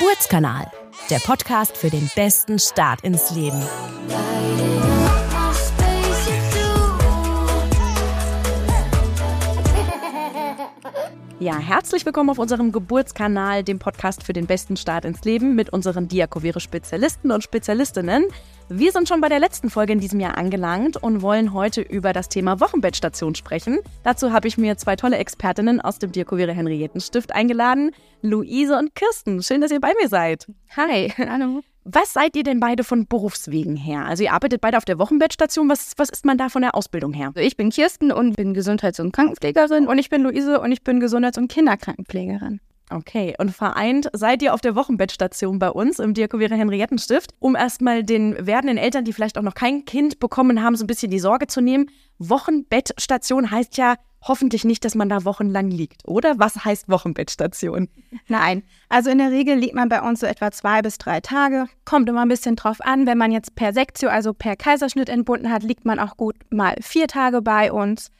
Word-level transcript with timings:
Geburtskanal, 0.00 0.66
der 1.10 1.18
Podcast 1.18 1.76
für 1.76 1.90
den 1.90 2.10
besten 2.16 2.58
Start 2.58 3.02
ins 3.02 3.32
Leben. 3.32 3.62
Ja, 11.38 11.58
herzlich 11.58 12.06
willkommen 12.06 12.30
auf 12.30 12.38
unserem 12.38 12.72
Geburtskanal, 12.72 13.62
dem 13.62 13.78
Podcast 13.78 14.22
für 14.22 14.32
den 14.32 14.46
besten 14.46 14.78
Start 14.78 15.04
ins 15.04 15.22
Leben 15.24 15.54
mit 15.54 15.70
unseren 15.70 16.08
Diakovere-Spezialisten 16.08 17.30
und 17.30 17.44
Spezialistinnen. 17.44 18.24
Wir 18.72 18.92
sind 18.92 19.08
schon 19.08 19.20
bei 19.20 19.28
der 19.28 19.40
letzten 19.40 19.68
Folge 19.68 19.92
in 19.92 19.98
diesem 19.98 20.20
Jahr 20.20 20.38
angelangt 20.38 20.96
und 20.96 21.22
wollen 21.22 21.52
heute 21.52 21.80
über 21.80 22.12
das 22.12 22.28
Thema 22.28 22.60
Wochenbettstation 22.60 23.34
sprechen. 23.34 23.80
Dazu 24.04 24.32
habe 24.32 24.46
ich 24.46 24.58
mir 24.58 24.76
zwei 24.76 24.94
tolle 24.94 25.16
Expertinnen 25.16 25.80
aus 25.80 25.98
dem 25.98 26.12
Diakovere 26.12 26.52
Henriettenstift 26.52 27.34
eingeladen, 27.34 27.90
Luise 28.22 28.78
und 28.78 28.94
Kirsten. 28.94 29.42
Schön, 29.42 29.60
dass 29.60 29.72
ihr 29.72 29.80
bei 29.80 29.92
mir 30.00 30.08
seid. 30.08 30.46
Hi, 30.76 31.12
hallo. 31.18 31.62
Was 31.82 32.12
seid 32.12 32.36
ihr 32.36 32.44
denn 32.44 32.60
beide 32.60 32.84
von 32.84 33.08
Berufswegen 33.08 33.74
her? 33.74 34.04
Also 34.04 34.22
ihr 34.22 34.32
arbeitet 34.32 34.60
beide 34.60 34.76
auf 34.76 34.84
der 34.84 35.00
Wochenbettstation. 35.00 35.68
Was, 35.68 35.94
was 35.96 36.08
ist 36.08 36.24
man 36.24 36.38
da 36.38 36.48
von 36.48 36.62
der 36.62 36.76
Ausbildung 36.76 37.12
her? 37.12 37.32
Also 37.34 37.40
ich 37.40 37.56
bin 37.56 37.70
Kirsten 37.70 38.12
und 38.12 38.36
bin 38.36 38.54
Gesundheits- 38.54 39.00
und 39.00 39.10
Krankenpflegerin 39.10 39.88
und 39.88 39.98
ich 39.98 40.10
bin 40.10 40.22
Luise 40.22 40.60
und 40.60 40.70
ich 40.70 40.84
bin 40.84 41.00
Gesundheits- 41.00 41.38
und 41.38 41.50
Kinderkrankenpflegerin. 41.50 42.60
Okay, 42.92 43.34
und 43.38 43.52
vereint 43.54 44.08
seid 44.12 44.42
ihr 44.42 44.52
auf 44.52 44.60
der 44.60 44.74
Wochenbettstation 44.74 45.60
bei 45.60 45.70
uns 45.70 46.00
im 46.00 46.12
Diakovere 46.12 46.56
Henriettenstift, 46.56 47.34
um 47.38 47.54
erstmal 47.54 48.02
den 48.02 48.34
werdenden 48.44 48.78
Eltern, 48.78 49.04
die 49.04 49.12
vielleicht 49.12 49.38
auch 49.38 49.42
noch 49.42 49.54
kein 49.54 49.84
Kind 49.84 50.18
bekommen 50.18 50.60
haben, 50.60 50.74
so 50.74 50.82
ein 50.84 50.88
bisschen 50.88 51.10
die 51.10 51.20
Sorge 51.20 51.46
zu 51.46 51.60
nehmen. 51.60 51.88
Wochenbettstation 52.18 53.50
heißt 53.50 53.76
ja 53.76 53.94
hoffentlich 54.22 54.64
nicht, 54.64 54.84
dass 54.84 54.96
man 54.96 55.08
da 55.08 55.24
wochenlang 55.24 55.70
liegt, 55.70 56.06
oder? 56.06 56.38
Was 56.38 56.64
heißt 56.64 56.88
Wochenbettstation? 56.88 57.88
Nein, 58.26 58.64
also 58.88 59.08
in 59.08 59.18
der 59.18 59.30
Regel 59.30 59.56
liegt 59.56 59.74
man 59.74 59.88
bei 59.88 60.02
uns 60.02 60.20
so 60.20 60.26
etwa 60.26 60.50
zwei 60.50 60.82
bis 60.82 60.98
drei 60.98 61.20
Tage. 61.20 61.66
Kommt 61.84 62.08
immer 62.08 62.22
ein 62.22 62.28
bisschen 62.28 62.56
drauf 62.56 62.80
an. 62.80 63.06
Wenn 63.06 63.18
man 63.18 63.30
jetzt 63.30 63.54
per 63.54 63.72
Sektio, 63.72 64.08
also 64.08 64.34
per 64.34 64.56
Kaiserschnitt 64.56 65.08
entbunden 65.08 65.50
hat, 65.50 65.62
liegt 65.62 65.84
man 65.84 66.00
auch 66.00 66.16
gut 66.16 66.34
mal 66.50 66.74
vier 66.80 67.06
Tage 67.06 67.40
bei 67.40 67.72
uns. 67.72 68.10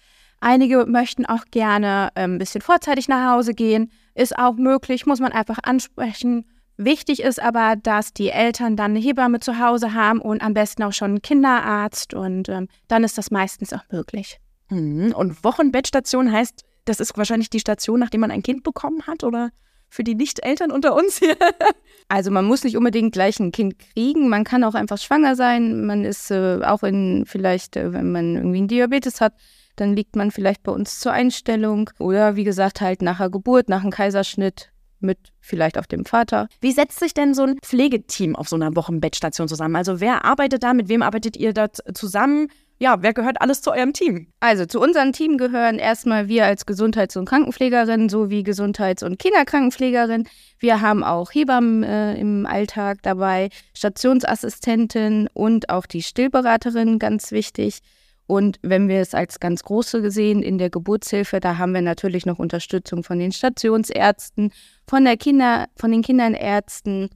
Einige 0.40 0.86
möchten 0.86 1.26
auch 1.26 1.44
gerne 1.50 2.10
äh, 2.14 2.22
ein 2.22 2.38
bisschen 2.38 2.62
vorzeitig 2.62 3.08
nach 3.08 3.34
Hause 3.34 3.52
gehen. 3.52 3.90
Ist 4.14 4.36
auch 4.38 4.54
möglich, 4.54 5.06
muss 5.06 5.20
man 5.20 5.32
einfach 5.32 5.58
ansprechen. 5.62 6.46
Wichtig 6.76 7.22
ist 7.22 7.40
aber, 7.42 7.76
dass 7.76 8.14
die 8.14 8.30
Eltern 8.30 8.74
dann 8.74 8.92
eine 8.92 9.00
Hebamme 9.00 9.40
zu 9.40 9.58
Hause 9.58 9.92
haben 9.92 10.20
und 10.20 10.42
am 10.42 10.54
besten 10.54 10.82
auch 10.82 10.94
schon 10.94 11.10
einen 11.10 11.22
Kinderarzt 11.22 12.14
und 12.14 12.48
ähm, 12.48 12.68
dann 12.88 13.04
ist 13.04 13.18
das 13.18 13.30
meistens 13.30 13.74
auch 13.74 13.84
möglich. 13.90 14.40
Mhm. 14.70 15.12
Und 15.14 15.44
Wochenbettstation 15.44 16.32
heißt, 16.32 16.64
das 16.86 17.00
ist 17.00 17.18
wahrscheinlich 17.18 17.50
die 17.50 17.60
Station, 17.60 18.00
nachdem 18.00 18.22
man 18.22 18.30
ein 18.30 18.42
Kind 18.42 18.62
bekommen 18.62 19.06
hat, 19.06 19.24
oder? 19.24 19.50
Für 19.90 20.04
die 20.04 20.14
Nicht-Eltern 20.14 20.70
unter 20.70 20.94
uns 20.94 21.18
hier. 21.18 21.36
also 22.08 22.30
man 22.30 22.46
muss 22.46 22.64
nicht 22.64 22.76
unbedingt 22.78 23.12
gleich 23.12 23.38
ein 23.40 23.52
Kind 23.52 23.78
kriegen, 23.78 24.28
man 24.28 24.44
kann 24.44 24.64
auch 24.64 24.74
einfach 24.74 24.98
schwanger 24.98 25.36
sein. 25.36 25.84
Man 25.84 26.04
ist 26.04 26.30
äh, 26.30 26.60
auch 26.62 26.82
in 26.82 27.24
vielleicht, 27.26 27.76
äh, 27.76 27.92
wenn 27.92 28.10
man 28.10 28.36
irgendwie 28.36 28.58
einen 28.58 28.68
Diabetes 28.68 29.20
hat, 29.20 29.34
dann 29.80 29.96
liegt 29.96 30.16
man 30.16 30.30
vielleicht 30.30 30.62
bei 30.62 30.72
uns 30.72 31.00
zur 31.00 31.12
Einstellung 31.12 31.90
oder 31.98 32.36
wie 32.36 32.44
gesagt 32.44 32.80
halt 32.80 33.02
nach 33.02 33.18
der 33.18 33.30
Geburt, 33.30 33.68
nach 33.68 33.82
einem 33.82 33.90
Kaiserschnitt 33.90 34.70
mit 35.00 35.18
vielleicht 35.40 35.78
auch 35.78 35.86
dem 35.86 36.04
Vater. 36.04 36.48
Wie 36.60 36.72
setzt 36.72 36.98
sich 36.98 37.14
denn 37.14 37.32
so 37.34 37.44
ein 37.44 37.58
Pflegeteam 37.62 38.36
auf 38.36 38.48
so 38.48 38.56
einer 38.56 38.76
Wochenbettstation 38.76 39.48
zusammen? 39.48 39.76
Also 39.76 40.00
wer 40.00 40.24
arbeitet 40.24 40.62
da, 40.62 40.74
mit 40.74 40.88
wem 40.88 41.02
arbeitet 41.02 41.36
ihr 41.36 41.54
da 41.54 41.72
zusammen? 41.72 42.48
ja, 42.82 43.02
wer 43.02 43.12
gehört 43.12 43.42
alles 43.42 43.60
zu 43.60 43.72
eurem 43.72 43.92
Team? 43.92 44.28
Also 44.40 44.64
zu 44.64 44.80
unserem 44.80 45.12
Team 45.12 45.36
gehören 45.36 45.78
erstmal 45.78 46.28
wir 46.28 46.46
als 46.46 46.64
Gesundheits- 46.64 47.14
und 47.16 47.26
Krankenpflegerin 47.26 48.08
sowie 48.08 48.42
Gesundheits- 48.42 49.02
und 49.02 49.18
Kinderkrankenpflegerin. 49.18 50.26
Wir 50.58 50.80
haben 50.80 51.04
auch 51.04 51.30
Hebammen 51.30 51.82
äh, 51.82 52.14
im 52.14 52.46
Alltag 52.46 53.00
dabei, 53.02 53.50
Stationsassistentin 53.74 55.28
und 55.34 55.68
auch 55.68 55.84
die 55.84 56.02
Stillberaterin, 56.02 56.98
ganz 56.98 57.32
wichtig. 57.32 57.80
Und 58.30 58.60
wenn 58.62 58.88
wir 58.88 59.00
es 59.00 59.12
als 59.12 59.40
ganz 59.40 59.64
große 59.64 60.08
sehen 60.08 60.40
in 60.40 60.56
der 60.56 60.70
Geburtshilfe, 60.70 61.40
da 61.40 61.58
haben 61.58 61.74
wir 61.74 61.82
natürlich 61.82 62.26
noch 62.26 62.38
Unterstützung 62.38 63.02
von 63.02 63.18
den 63.18 63.32
Stationsärzten, 63.32 64.52
von 64.86 65.04
der 65.04 65.16
Kinder, 65.16 65.66
von 65.74 65.90
den 65.90 66.02
Kinderärzten, 66.02 67.10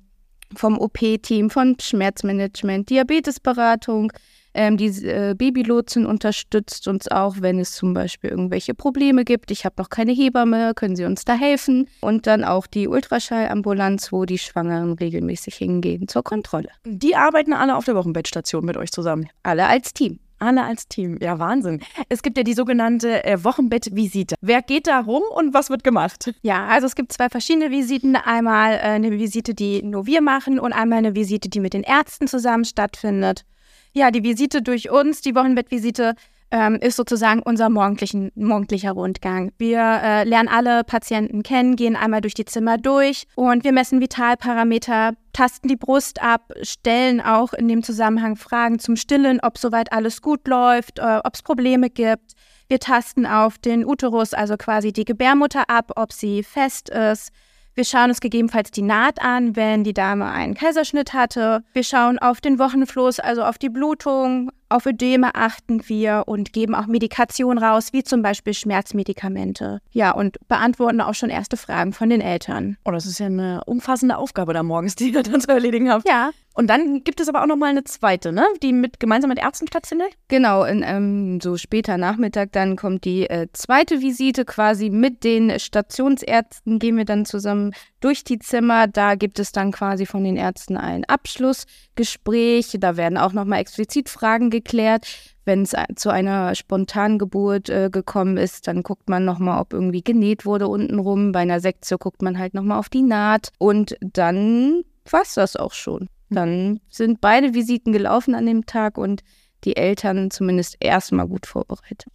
vom 0.57 0.77
OP-Team, 0.77 1.51
von 1.51 1.77
Schmerzmanagement, 1.81 2.91
Diabetesberatung, 2.91 4.13
ähm, 4.55 4.77
die 4.77 4.87
äh, 5.07 5.37
Babylotsen 5.39 6.05
unterstützt 6.05 6.89
uns 6.89 7.07
auch, 7.09 7.37
wenn 7.39 7.61
es 7.61 7.77
zum 7.77 7.95
Beispiel 7.95 8.31
irgendwelche 8.31 8.75
Probleme 8.75 9.25
gibt. 9.25 9.53
Ich 9.53 9.65
habe 9.65 9.77
noch 9.79 9.91
keine 9.91 10.11
Hebamme, 10.11 10.75
können 10.75 10.97
Sie 10.97 11.05
uns 11.05 11.25
da 11.25 11.35
helfen? 11.35 11.87
Und 12.01 12.27
dann 12.27 12.43
auch 12.43 12.67
die 12.67 12.89
Ultraschallambulanz, 12.89 14.11
wo 14.11 14.25
die 14.25 14.39
Schwangeren 14.39 14.95
regelmäßig 14.95 15.55
hingehen 15.55 16.09
zur 16.09 16.25
Kontrolle. 16.25 16.71
Die 16.85 17.15
arbeiten 17.15 17.53
alle 17.53 17.77
auf 17.77 17.85
der 17.85 17.95
Wochenbettstation 17.95 18.65
mit 18.65 18.77
euch 18.77 18.91
zusammen. 18.91 19.29
Alle 19.45 19.69
als 19.69 19.95
Team. 19.95 20.19
Alle 20.45 20.63
als 20.63 20.89
Team. 20.89 21.17
Ja, 21.23 21.39
Wahnsinn. 21.39 21.81
Es 22.11 22.23
gibt 22.23 22.37
ja 22.37 22.43
die 22.43 22.53
sogenannte 22.53 23.25
äh, 23.25 23.43
Wochenbettvisite. 23.43 24.35
Wer 24.43 24.61
geht 24.61 24.87
da 24.87 25.01
rum 25.01 25.23
und 25.35 25.55
was 25.55 25.71
wird 25.71 25.83
gemacht? 25.83 26.35
Ja, 26.43 26.67
also 26.67 26.87
es 26.87 26.95
gibt 26.95 27.15
zwei 27.15 27.31
verschiedene 27.31 27.71
Visiten. 27.71 28.15
Einmal 28.15 28.75
äh, 28.75 28.81
eine 28.81 29.11
Visite, 29.11 29.55
die 29.55 29.83
nur 29.83 30.05
wir 30.05 30.21
machen 30.21 30.59
und 30.59 30.75
einmal 30.75 30.99
eine 30.99 31.15
Visite, 31.15 31.49
die 31.49 31.61
mit 31.61 31.73
den 31.73 31.83
Ärzten 31.83 32.29
zusammen 32.29 32.67
stattfindet. 32.67 33.47
Ja, 33.95 34.11
die 34.11 34.23
Visite 34.23 34.61
durch 34.61 34.91
uns, 34.91 35.23
die 35.23 35.35
Wochenbettvisite, 35.35 36.15
ähm, 36.55 36.77
ist 36.77 36.95
sozusagen 36.95 37.43
unser 37.43 37.69
morgendlichen, 37.69 38.31
morgendlicher 38.37 38.93
Rundgang. 38.93 39.51
Wir 39.59 39.81
äh, 39.81 40.23
lernen 40.23 40.49
alle 40.49 40.85
Patienten 40.85 41.43
kennen, 41.43 41.75
gehen 41.75 41.97
einmal 41.97 42.21
durch 42.21 42.35
die 42.35 42.45
Zimmer 42.45 42.79
durch 42.79 43.27
und 43.35 43.65
wir 43.65 43.73
messen 43.73 44.01
Vitalparameter, 44.01 45.15
tasten 45.33 45.67
die 45.67 45.77
Brust 45.77 46.23
ab, 46.23 46.53
stellen 46.63 47.21
auch 47.21 47.55
in 47.55 47.67
dem 47.67 47.83
Zusammenhang 47.83 48.37
Fragen 48.37 48.79
zum 48.79 48.95
Stillen, 48.95 49.41
ob 49.43 49.59
soweit 49.59 49.93
alles 49.93 50.23
gut 50.23 50.47
läuft, 50.47 51.01
äh, 51.01 51.21
ob 51.25 51.35
es 51.35 51.43
Probleme 51.43 51.91
gibt. 51.91 52.35
Wir 52.69 52.79
tasten 52.79 53.27
auf 53.27 53.59
den 53.59 53.85
Uterus, 53.85 54.33
also 54.33 54.57
quasi 54.57 54.93
die 54.93 55.05
Gebärmutter 55.05 55.69
ab, 55.69 55.91
ob 55.97 56.13
sie 56.13 56.45
fest 56.45 56.89
ist. 56.89 57.33
Wir 57.75 57.85
schauen 57.85 58.11
uns 58.11 58.21
gegebenenfalls 58.21 58.71
die 58.71 58.83
Naht 58.83 59.21
an, 59.21 59.57
wenn 59.57 59.83
die 59.83 59.93
Dame 59.93 60.27
einen 60.27 60.55
Kaiserschnitt 60.55 61.13
hatte. 61.13 61.65
Wir 61.73 61.83
schauen 61.83 62.21
auf 62.21 62.41
den 62.41 62.61
Wochenfluss, 62.61 63.19
also 63.19 63.43
auf 63.43 63.59
die 63.59 63.69
Blutung, 63.69 64.53
auf 64.69 64.87
Ödeme 64.87 65.35
achten 65.35 65.89
wir 65.89 66.25
und 66.27 66.53
geben 66.53 66.75
auch 66.75 66.87
Medikation 66.87 67.59
raus, 67.59 67.93
wie 67.93 68.03
zum 68.03 68.23
Beispiel 68.23 68.55
Schmerzmedikamente. 68.55 69.81
Ja, 69.93 70.13
und 70.13 70.37
beantworten 70.49 71.01
auch 71.01 71.15
schon 71.15 71.31
erste 71.31 71.57
Fragen 71.57 71.93
von 71.93 72.11
den 72.11 72.21
Eltern. 72.21 72.77
Oh, 72.85 72.91
das 72.91 73.07
ist 73.07 73.19
ja 73.19 73.27
eine 73.27 73.63
umfassende 73.67 74.17
Aufgabe 74.17 74.53
da 74.53 74.63
morgens, 74.63 74.97
die 74.97 75.11
ihr 75.11 75.23
dann 75.23 75.41
zu 75.41 75.49
erledigen 75.49 75.91
habt. 75.91 76.09
Ja. 76.09 76.31
Und 76.57 76.69
dann 76.69 77.03
gibt 77.03 77.21
es 77.21 77.29
aber 77.29 77.43
auch 77.43 77.47
noch 77.47 77.57
mal 77.57 77.71
eine 77.71 77.83
zweite, 77.83 78.31
ne? 78.31 78.47
Die 78.63 78.73
mit 78.73 79.01
gemeinsam 79.01 79.29
mit 79.29 79.41
Ärzten 79.41 79.67
stattfindet? 79.67 80.11
Genau, 80.29 80.63
in, 80.63 80.85
ähm, 80.87 81.41
so 81.41 81.57
später 81.57 81.99
Nachmittag 81.99 82.53
dann 82.53 82.77
kommt 82.77 83.05
die 83.05 83.29
äh, 83.29 83.49
zweite 83.53 84.01
Visite 84.01 84.45
quasi 84.45 84.89
mit 84.89 85.25
den 85.25 85.59
Stationsärzten. 85.59 86.79
Gehen 86.79 86.97
wir 86.97 87.05
dann 87.05 87.27
zusammen 87.27 87.73
durch 88.05 88.23
die 88.23 88.39
Zimmer. 88.39 88.87
Da 88.87 89.15
gibt 89.15 89.39
es 89.39 89.51
dann 89.51 89.73
quasi 89.73 90.05
von 90.05 90.23
den 90.25 90.37
Ärzten 90.37 90.77
ein 90.77 91.07
Abschlussgespräch. 91.07 92.77
Da 92.79 92.99
werden 92.99 93.17
auch 93.17 93.33
noch 93.33 93.47
mal 93.47 93.59
explizit 93.59 94.11
Fragen 94.11 94.51
geklärt. 94.51 95.07
Wenn 95.47 95.63
es 95.63 95.75
zu 95.97 96.11
einer 96.11 96.55
Spontangeburt 96.55 97.71
äh, 97.71 97.89
gekommen 97.91 98.37
ist, 98.37 98.67
dann 98.67 98.83
guckt 98.83 99.09
man 99.09 99.25
nochmal, 99.25 99.61
ob 99.61 99.73
irgendwie 99.73 100.03
genäht 100.03 100.45
wurde 100.45 100.69
untenrum. 100.69 101.33
Bei 101.33 101.41
einer 101.41 101.61
Sektion 101.61 101.99
guckt 101.99 102.21
man 102.21 102.39
halt 102.39 102.53
nochmal 102.53 102.79
auf 102.79 102.91
die 102.91 103.03
Naht. 103.03 103.51
Und 103.59 103.97
dann 104.01 104.85
war 105.11 105.23
es 105.23 105.35
das 105.35 105.57
auch 105.57 105.73
schon. 105.73 106.09
Dann 106.29 106.81
sind 106.91 107.21
beide 107.21 107.55
Visiten 107.55 107.93
gelaufen 107.93 108.35
an 108.35 108.47
dem 108.47 108.67
Tag 108.67 108.99
und 108.99 109.23
die 109.65 109.77
Eltern 109.77 110.31
zumindest 110.31 110.77
erstmal 110.81 111.27
gut 111.27 111.47
vorbereitet. 111.47 112.07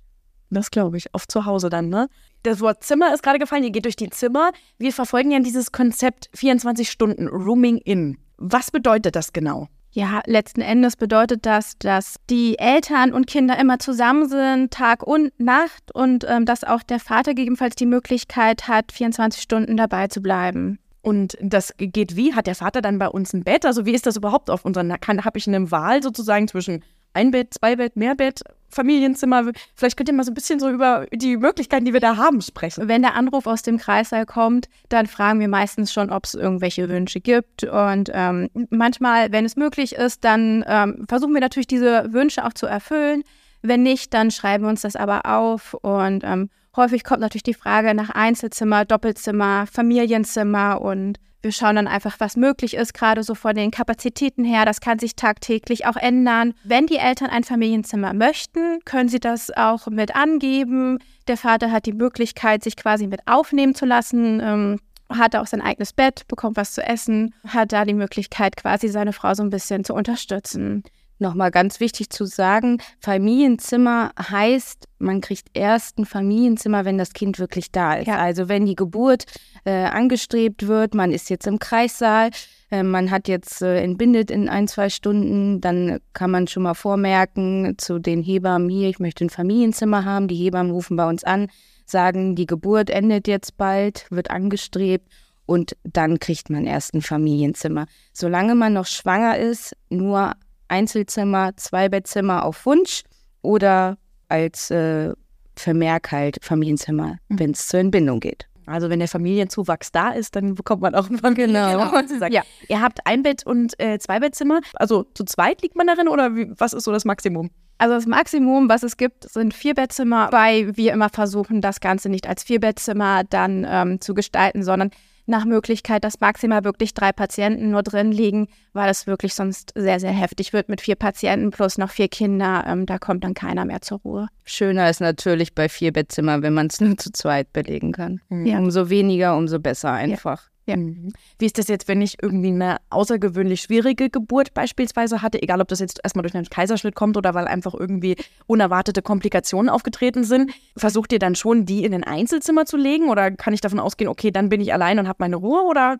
Das 0.51 0.71
glaube 0.71 0.97
ich. 0.97 1.13
Auf 1.13 1.27
zu 1.27 1.45
Hause 1.45 1.69
dann, 1.69 1.89
ne? 1.89 2.09
Das 2.43 2.61
Wort 2.61 2.83
Zimmer 2.83 3.13
ist 3.13 3.21
gerade 3.21 3.39
gefallen. 3.39 3.63
Ihr 3.63 3.71
geht 3.71 3.85
durch 3.85 3.95
die 3.95 4.09
Zimmer. 4.09 4.51
Wir 4.77 4.93
verfolgen 4.93 5.31
ja 5.31 5.39
dieses 5.39 5.71
Konzept 5.71 6.29
24 6.33 6.89
Stunden 6.89 7.27
Rooming 7.27 7.77
in. 7.77 8.17
Was 8.37 8.71
bedeutet 8.71 9.15
das 9.15 9.33
genau? 9.33 9.67
Ja, 9.91 10.21
letzten 10.25 10.61
Endes 10.61 10.95
bedeutet 10.95 11.45
das, 11.45 11.73
dass 11.79 12.15
die 12.29 12.59
Eltern 12.59 13.11
und 13.11 13.25
Kinder 13.25 13.57
immer 13.57 13.79
zusammen 13.79 14.29
sind, 14.29 14.71
Tag 14.71 15.05
und 15.05 15.37
Nacht, 15.39 15.93
und 15.93 16.25
ähm, 16.29 16.45
dass 16.45 16.63
auch 16.63 16.83
der 16.83 16.99
Vater 16.99 17.33
gegebenenfalls 17.33 17.75
die 17.75 17.87
Möglichkeit 17.87 18.67
hat, 18.67 18.91
24 18.91 19.41
Stunden 19.41 19.77
dabei 19.77 20.07
zu 20.07 20.21
bleiben. 20.21 20.77
Und 21.01 21.37
das 21.41 21.73
geht 21.77 22.15
wie? 22.15 22.35
Hat 22.35 22.45
der 22.45 22.55
Vater 22.55 22.81
dann 22.81 22.99
bei 22.99 23.07
uns 23.07 23.33
ein 23.33 23.43
Bett? 23.43 23.65
Also 23.65 23.85
wie 23.85 23.93
ist 23.93 24.05
das 24.05 24.15
überhaupt 24.15 24.49
auf 24.49 24.63
unseren? 24.63 24.93
Habe 24.93 25.37
ich 25.37 25.47
eine 25.47 25.71
Wahl 25.71 26.03
sozusagen 26.03 26.47
zwischen 26.47 26.83
ein 27.13 27.31
Bett, 27.31 27.53
zwei 27.53 27.75
Bett, 27.75 27.95
mehr 27.95 28.15
Bett, 28.15 28.41
Familienzimmer. 28.69 29.51
Vielleicht 29.75 29.97
könnt 29.97 30.09
ihr 30.09 30.15
mal 30.15 30.23
so 30.23 30.31
ein 30.31 30.35
bisschen 30.35 30.59
so 30.59 30.69
über 30.69 31.07
die 31.13 31.37
Möglichkeiten, 31.37 31.85
die 31.85 31.93
wir 31.93 31.99
da 31.99 32.17
haben, 32.17 32.41
sprechen. 32.41 32.87
Wenn 32.87 33.01
der 33.01 33.15
Anruf 33.15 33.47
aus 33.47 33.61
dem 33.61 33.77
Kreissaal 33.77 34.25
kommt, 34.25 34.69
dann 34.89 35.07
fragen 35.07 35.39
wir 35.39 35.47
meistens 35.47 35.91
schon, 35.91 36.09
ob 36.09 36.25
es 36.25 36.35
irgendwelche 36.35 36.89
Wünsche 36.89 37.19
gibt. 37.19 37.63
Und 37.63 38.09
ähm, 38.13 38.49
manchmal, 38.69 39.31
wenn 39.31 39.45
es 39.45 39.55
möglich 39.55 39.95
ist, 39.95 40.23
dann 40.23 40.63
ähm, 40.67 41.05
versuchen 41.07 41.33
wir 41.33 41.41
natürlich 41.41 41.67
diese 41.67 42.13
Wünsche 42.13 42.45
auch 42.45 42.53
zu 42.53 42.65
erfüllen. 42.65 43.23
Wenn 43.61 43.83
nicht, 43.83 44.13
dann 44.13 44.31
schreiben 44.31 44.63
wir 44.63 44.69
uns 44.69 44.81
das 44.81 44.95
aber 44.95 45.25
auf 45.25 45.73
und 45.73 46.23
ähm, 46.23 46.49
Häufig 46.75 47.03
kommt 47.03 47.19
natürlich 47.19 47.43
die 47.43 47.53
Frage 47.53 47.93
nach 47.93 48.11
Einzelzimmer, 48.11 48.85
Doppelzimmer, 48.85 49.65
Familienzimmer 49.67 50.79
und 50.79 51.19
wir 51.41 51.51
schauen 51.51 51.75
dann 51.75 51.87
einfach, 51.87 52.19
was 52.19 52.35
möglich 52.35 52.73
ist, 52.73 52.93
gerade 52.93 53.23
so 53.23 53.33
von 53.35 53.55
den 53.55 53.71
Kapazitäten 53.71 54.43
her. 54.43 54.65
Das 54.65 54.81
kann 54.81 54.99
sich 54.99 55.15
tagtäglich 55.15 55.85
auch 55.85 55.95
ändern. 55.95 56.53
Wenn 56.63 56.85
die 56.85 56.97
Eltern 56.97 57.29
ein 57.29 57.43
Familienzimmer 57.43 58.13
möchten, 58.13 58.79
können 58.85 59.09
sie 59.09 59.19
das 59.19 59.49
auch 59.55 59.87
mit 59.87 60.15
angeben. 60.15 60.99
Der 61.27 61.37
Vater 61.37 61.71
hat 61.71 61.85
die 61.85 61.93
Möglichkeit, 61.93 62.63
sich 62.63 62.75
quasi 62.75 63.07
mit 63.07 63.27
aufnehmen 63.27 63.75
zu 63.75 63.85
lassen. 63.85 64.41
Ähm, 64.41 64.79
hat 65.09 65.35
auch 65.35 65.47
sein 65.47 65.61
eigenes 65.61 65.93
Bett, 65.93 66.27
bekommt 66.27 66.57
was 66.57 66.73
zu 66.73 66.83
essen, 66.83 67.33
hat 67.47 67.71
da 67.71 67.83
die 67.83 67.95
Möglichkeit, 67.95 68.55
quasi 68.55 68.89
seine 68.89 69.13
Frau 69.13 69.33
so 69.33 69.41
ein 69.41 69.49
bisschen 69.49 69.83
zu 69.83 69.95
unterstützen. 69.95 70.83
Nochmal 71.19 71.51
ganz 71.51 71.81
wichtig 71.81 72.09
zu 72.09 72.25
sagen, 72.25 72.81
Familienzimmer 73.01 74.11
heißt, 74.17 74.87
man 74.99 75.19
kriegt 75.19 75.49
erst 75.53 75.97
ein 75.97 76.05
Familienzimmer, 76.05 76.85
wenn 76.85 76.97
das 76.97 77.11
Kind 77.11 77.39
wirklich 77.39 77.71
da 77.73 77.95
ist. 77.95 78.07
Ja. 78.07 78.19
Also 78.19 78.47
wenn 78.47 78.65
die 78.65 78.75
Geburt 78.75 79.25
äh, 79.65 79.83
angestrebt 79.83 80.67
wird, 80.67 80.93
man 80.93 81.11
ist 81.11 81.29
jetzt 81.29 81.45
im 81.45 81.59
Kreissaal, 81.59 82.29
äh, 82.71 82.83
man 82.83 83.11
hat 83.11 83.27
jetzt 83.27 83.61
äh, 83.61 83.81
entbindet 83.81 84.31
in 84.31 84.47
ein, 84.47 84.69
zwei 84.69 84.89
Stunden, 84.89 85.59
dann 85.59 85.99
kann 86.13 86.31
man 86.31 86.47
schon 86.47 86.63
mal 86.63 86.73
vormerken 86.73 87.75
zu 87.77 87.99
den 87.99 88.23
Hebammen 88.23 88.69
hier, 88.69 88.87
ich 88.87 88.99
möchte 88.99 89.25
ein 89.25 89.29
Familienzimmer 89.29 90.05
haben. 90.05 90.29
Die 90.29 90.37
Hebammen 90.37 90.71
rufen 90.71 90.95
bei 90.95 91.07
uns 91.07 91.25
an, 91.25 91.47
sagen, 91.85 92.35
die 92.35 92.45
Geburt 92.45 92.89
endet 92.89 93.27
jetzt 93.27 93.57
bald, 93.57 94.05
wird 94.09 94.31
angestrebt 94.31 95.05
und 95.45 95.75
dann 95.83 96.19
kriegt 96.19 96.49
man 96.49 96.65
erst 96.65 96.93
ein 96.93 97.01
Familienzimmer. 97.01 97.87
Solange 98.13 98.55
man 98.55 98.71
noch 98.71 98.85
schwanger 98.85 99.37
ist, 99.37 99.75
nur 99.89 100.33
Einzelzimmer, 100.69 101.55
Zweibettzimmer 101.57 102.45
auf 102.45 102.65
Wunsch 102.65 103.03
oder 103.41 103.97
als 104.29 104.71
äh, 104.71 105.13
Vermerk 105.55 106.11
halt 106.11 106.37
Familienzimmer, 106.41 107.17
mhm. 107.27 107.39
wenn 107.39 107.51
es 107.51 107.67
zur 107.67 107.81
Entbindung 107.81 108.19
geht. 108.19 108.47
Also 108.65 108.89
wenn 108.89 108.99
der 108.99 109.07
Familienzuwachs 109.07 109.91
da 109.91 110.11
ist, 110.11 110.35
dann 110.35 110.53
bekommt 110.53 110.81
man 110.81 110.93
auch 110.93 111.09
ein 111.09 111.17
Familienzimmer. 111.17 112.03
Genau. 112.07 112.29
Ja. 112.29 112.43
Ihr 112.67 112.81
habt 112.81 112.99
ein 113.05 113.23
Bett 113.23 113.45
und 113.45 113.79
äh, 113.79 113.97
zwei 113.97 114.19
Bettzimmer. 114.19 114.61
Also 114.75 115.05
zu 115.15 115.23
zweit 115.23 115.61
liegt 115.63 115.75
man 115.75 115.87
darin 115.87 116.07
oder 116.07 116.35
wie, 116.35 116.51
was 116.55 116.73
ist 116.73 116.83
so 116.83 116.91
das 116.91 117.03
Maximum? 117.03 117.49
Also 117.79 117.95
das 117.95 118.05
Maximum, 118.05 118.69
was 118.69 118.83
es 118.83 118.97
gibt, 118.97 119.27
sind 119.29 119.53
vier 119.53 119.73
Bettzimmer, 119.73 120.31
weil 120.31 120.75
wir 120.77 120.93
immer 120.93 121.09
versuchen, 121.09 121.61
das 121.61 121.79
Ganze 121.79 122.09
nicht 122.09 122.27
als 122.27 122.43
vier 122.43 122.59
Bettzimmer 122.59 123.23
dann 123.23 123.65
ähm, 123.67 124.01
zu 124.01 124.13
gestalten, 124.13 124.63
sondern 124.63 124.91
nach 125.29 125.45
Möglichkeit, 125.45 126.03
dass 126.03 126.19
maximal 126.19 126.63
wirklich 126.63 126.93
drei 126.93 127.11
Patienten 127.11 127.71
nur 127.71 127.83
drin 127.83 128.11
liegen, 128.11 128.47
weil 128.73 128.89
es 128.89 129.07
wirklich 129.07 129.33
sonst 129.33 129.71
sehr, 129.75 129.99
sehr 129.99 130.11
heftig 130.11 130.53
wird 130.53 130.69
mit 130.69 130.81
vier 130.81 130.95
Patienten 130.95 131.51
plus 131.51 131.77
noch 131.77 131.91
vier 131.91 132.09
Kinder. 132.09 132.65
Ähm, 132.67 132.85
da 132.85 132.97
kommt 132.97 133.23
dann 133.23 133.33
keiner 133.33 133.65
mehr 133.65 133.81
zur 133.81 133.99
Ruhe. 133.99 134.27
Schöner 134.43 134.89
ist 134.89 135.01
natürlich 135.01 135.55
bei 135.55 135.69
vier 135.69 135.93
Bettzimmern, 135.93 136.41
wenn 136.41 136.53
man 136.53 136.67
es 136.67 136.81
nur 136.81 136.97
zu 136.97 137.11
zweit 137.11 137.53
belegen 137.53 137.91
kann. 137.91 138.21
Mhm. 138.29 138.53
Umso 138.57 138.89
weniger, 138.89 139.37
umso 139.37 139.59
besser 139.59 139.91
einfach. 139.91 140.43
Ja. 140.43 140.49
Ja. 140.69 140.77
Mhm. 140.77 141.13
Wie 141.37 141.45
ist 141.45 141.57
das 141.57 141.67
jetzt, 141.67 141.87
wenn 141.87 142.01
ich 142.01 142.21
irgendwie 142.21 142.49
eine 142.49 142.77
außergewöhnlich 142.89 143.61
schwierige 143.61 144.09
Geburt 144.09 144.53
beispielsweise 144.53 145.21
hatte, 145.21 145.41
egal 145.41 145.61
ob 145.61 145.67
das 145.67 145.79
jetzt 145.79 145.99
erstmal 146.03 146.23
durch 146.23 146.35
einen 146.35 146.45
Kaiserschnitt 146.45 146.95
kommt 146.95 147.17
oder 147.17 147.33
weil 147.33 147.47
einfach 147.47 147.73
irgendwie 147.73 148.15
unerwartete 148.47 149.01
Komplikationen 149.01 149.69
aufgetreten 149.69 150.23
sind? 150.23 150.51
Versucht 150.77 151.11
ihr 151.11 151.19
dann 151.19 151.35
schon, 151.35 151.65
die 151.65 151.83
in 151.83 151.93
ein 151.93 152.03
Einzelzimmer 152.03 152.65
zu 152.65 152.77
legen 152.77 153.09
oder 153.09 153.31
kann 153.31 153.53
ich 153.53 153.61
davon 153.61 153.79
ausgehen, 153.79 154.09
okay, 154.09 154.31
dann 154.31 154.49
bin 154.49 154.61
ich 154.61 154.73
allein 154.73 154.99
und 154.99 155.07
habe 155.07 155.17
meine 155.19 155.35
Ruhe 155.35 155.63
oder 155.63 155.97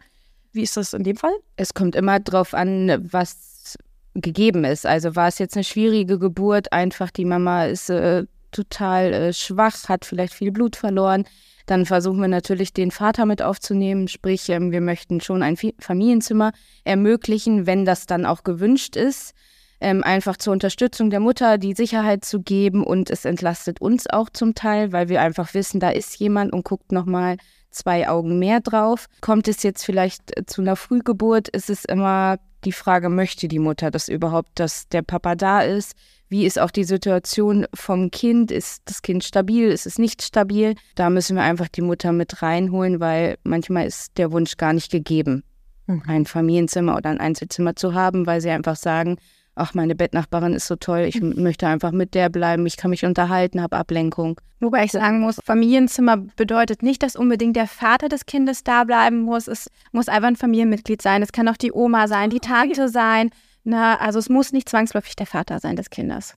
wie 0.51 0.63
ist 0.63 0.77
das 0.77 0.93
in 0.93 1.03
dem 1.03 1.17
Fall? 1.17 1.33
Es 1.55 1.73
kommt 1.73 1.95
immer 1.95 2.19
drauf 2.19 2.53
an, 2.53 3.07
was 3.11 3.77
gegeben 4.15 4.65
ist. 4.65 4.85
Also 4.85 5.15
war 5.15 5.27
es 5.27 5.39
jetzt 5.39 5.55
eine 5.55 5.63
schwierige 5.63 6.19
Geburt, 6.19 6.73
einfach 6.73 7.11
die 7.11 7.25
Mama 7.25 7.65
ist 7.65 7.89
äh, 7.89 8.25
total 8.51 9.13
äh, 9.13 9.33
schwach, 9.33 9.89
hat 9.89 10.05
vielleicht 10.05 10.33
viel 10.33 10.51
Blut 10.51 10.75
verloren 10.75 11.25
dann 11.69 11.85
versuchen 11.85 12.19
wir 12.19 12.27
natürlich, 12.27 12.73
den 12.73 12.89
Vater 12.89 13.27
mit 13.27 13.43
aufzunehmen. 13.43 14.07
Sprich, 14.07 14.49
ähm, 14.49 14.71
wir 14.71 14.81
möchten 14.81 15.21
schon 15.21 15.43
ein 15.43 15.55
Familienzimmer 15.79 16.51
ermöglichen, 16.83 17.67
wenn 17.67 17.85
das 17.85 18.07
dann 18.07 18.25
auch 18.25 18.43
gewünscht 18.43 18.95
ist. 18.95 19.33
Ähm, 19.79 20.03
einfach 20.03 20.35
zur 20.35 20.51
Unterstützung 20.51 21.09
der 21.09 21.19
Mutter 21.19 21.57
die 21.57 21.73
Sicherheit 21.73 22.25
zu 22.25 22.41
geben 22.41 22.83
und 22.83 23.09
es 23.09 23.23
entlastet 23.23 23.79
uns 23.79 24.09
auch 24.09 24.29
zum 24.29 24.53
Teil, 24.55 24.91
weil 24.91 25.07
wir 25.09 25.21
einfach 25.21 25.53
wissen, 25.53 25.79
da 25.79 25.89
ist 25.89 26.19
jemand 26.19 26.51
und 26.51 26.65
guckt 26.65 26.91
nochmal 26.91 27.37
zwei 27.71 28.07
Augen 28.07 28.39
mehr 28.39 28.59
drauf. 28.59 29.07
Kommt 29.21 29.47
es 29.47 29.63
jetzt 29.63 29.83
vielleicht 29.83 30.37
äh, 30.37 30.45
zu 30.45 30.61
einer 30.61 30.75
Frühgeburt, 30.75 31.49
ist 31.49 31.69
es 31.69 31.85
immer 31.85 32.37
die 32.65 32.71
Frage, 32.71 33.09
möchte 33.09 33.47
die 33.47 33.59
Mutter 33.59 33.91
das 33.91 34.09
überhaupt, 34.09 34.49
dass 34.55 34.87
der 34.89 35.01
Papa 35.01 35.35
da 35.35 35.61
ist? 35.61 35.95
Wie 36.27 36.45
ist 36.45 36.59
auch 36.59 36.71
die 36.71 36.83
Situation 36.83 37.65
vom 37.73 38.11
Kind? 38.11 38.51
Ist 38.51 38.83
das 38.85 39.01
Kind 39.01 39.23
stabil? 39.23 39.69
Ist 39.69 39.87
es 39.87 39.97
nicht 39.97 40.21
stabil? 40.21 40.75
Da 40.95 41.09
müssen 41.09 41.35
wir 41.35 41.43
einfach 41.43 41.67
die 41.69 41.81
Mutter 41.81 42.11
mit 42.11 42.41
reinholen, 42.41 42.99
weil 42.99 43.37
manchmal 43.43 43.87
ist 43.87 44.17
der 44.17 44.31
Wunsch 44.31 44.57
gar 44.57 44.73
nicht 44.73 44.91
gegeben, 44.91 45.43
mhm. 45.87 46.03
ein 46.07 46.25
Familienzimmer 46.25 46.97
oder 46.97 47.09
ein 47.09 47.19
Einzelzimmer 47.19 47.75
zu 47.75 47.93
haben, 47.93 48.27
weil 48.27 48.41
sie 48.41 48.51
einfach 48.51 48.75
sagen, 48.75 49.17
ach, 49.59 49.73
meine 49.73 49.95
Bettnachbarin 49.95 50.53
ist 50.53 50.67
so 50.67 50.75
toll, 50.75 51.01
ich 51.01 51.21
möchte 51.21 51.67
einfach 51.67 51.91
mit 51.91 52.13
der 52.15 52.29
bleiben, 52.29 52.65
ich 52.65 52.77
kann 52.77 52.91
mich 52.91 53.05
unterhalten, 53.05 53.61
habe 53.61 53.77
Ablenkung. 53.77 54.39
Wobei 54.59 54.83
ich 54.83 54.91
sagen 54.91 55.21
muss, 55.21 55.39
Familienzimmer 55.43 56.17
bedeutet 56.17 56.83
nicht, 56.83 57.01
dass 57.01 57.15
unbedingt 57.15 57.55
der 57.55 57.67
Vater 57.67 58.09
des 58.09 58.25
Kindes 58.25 58.63
da 58.63 58.83
bleiben 58.83 59.21
muss. 59.21 59.47
Es 59.47 59.69
muss 59.91 60.09
einfach 60.09 60.27
ein 60.27 60.35
Familienmitglied 60.35 61.01
sein. 61.01 61.21
Es 61.21 61.31
kann 61.31 61.47
auch 61.47 61.55
die 61.55 61.71
Oma 61.71 62.07
sein, 62.07 62.29
die 62.29 62.41
Tante 62.41 62.89
sein. 62.89 63.29
Na, 63.63 63.97
also 63.97 64.19
es 64.19 64.27
muss 64.27 64.51
nicht 64.51 64.67
zwangsläufig 64.67 65.15
der 65.15 65.27
Vater 65.27 65.59
sein 65.59 65.77
des 65.77 65.89
Kindes. 65.89 66.35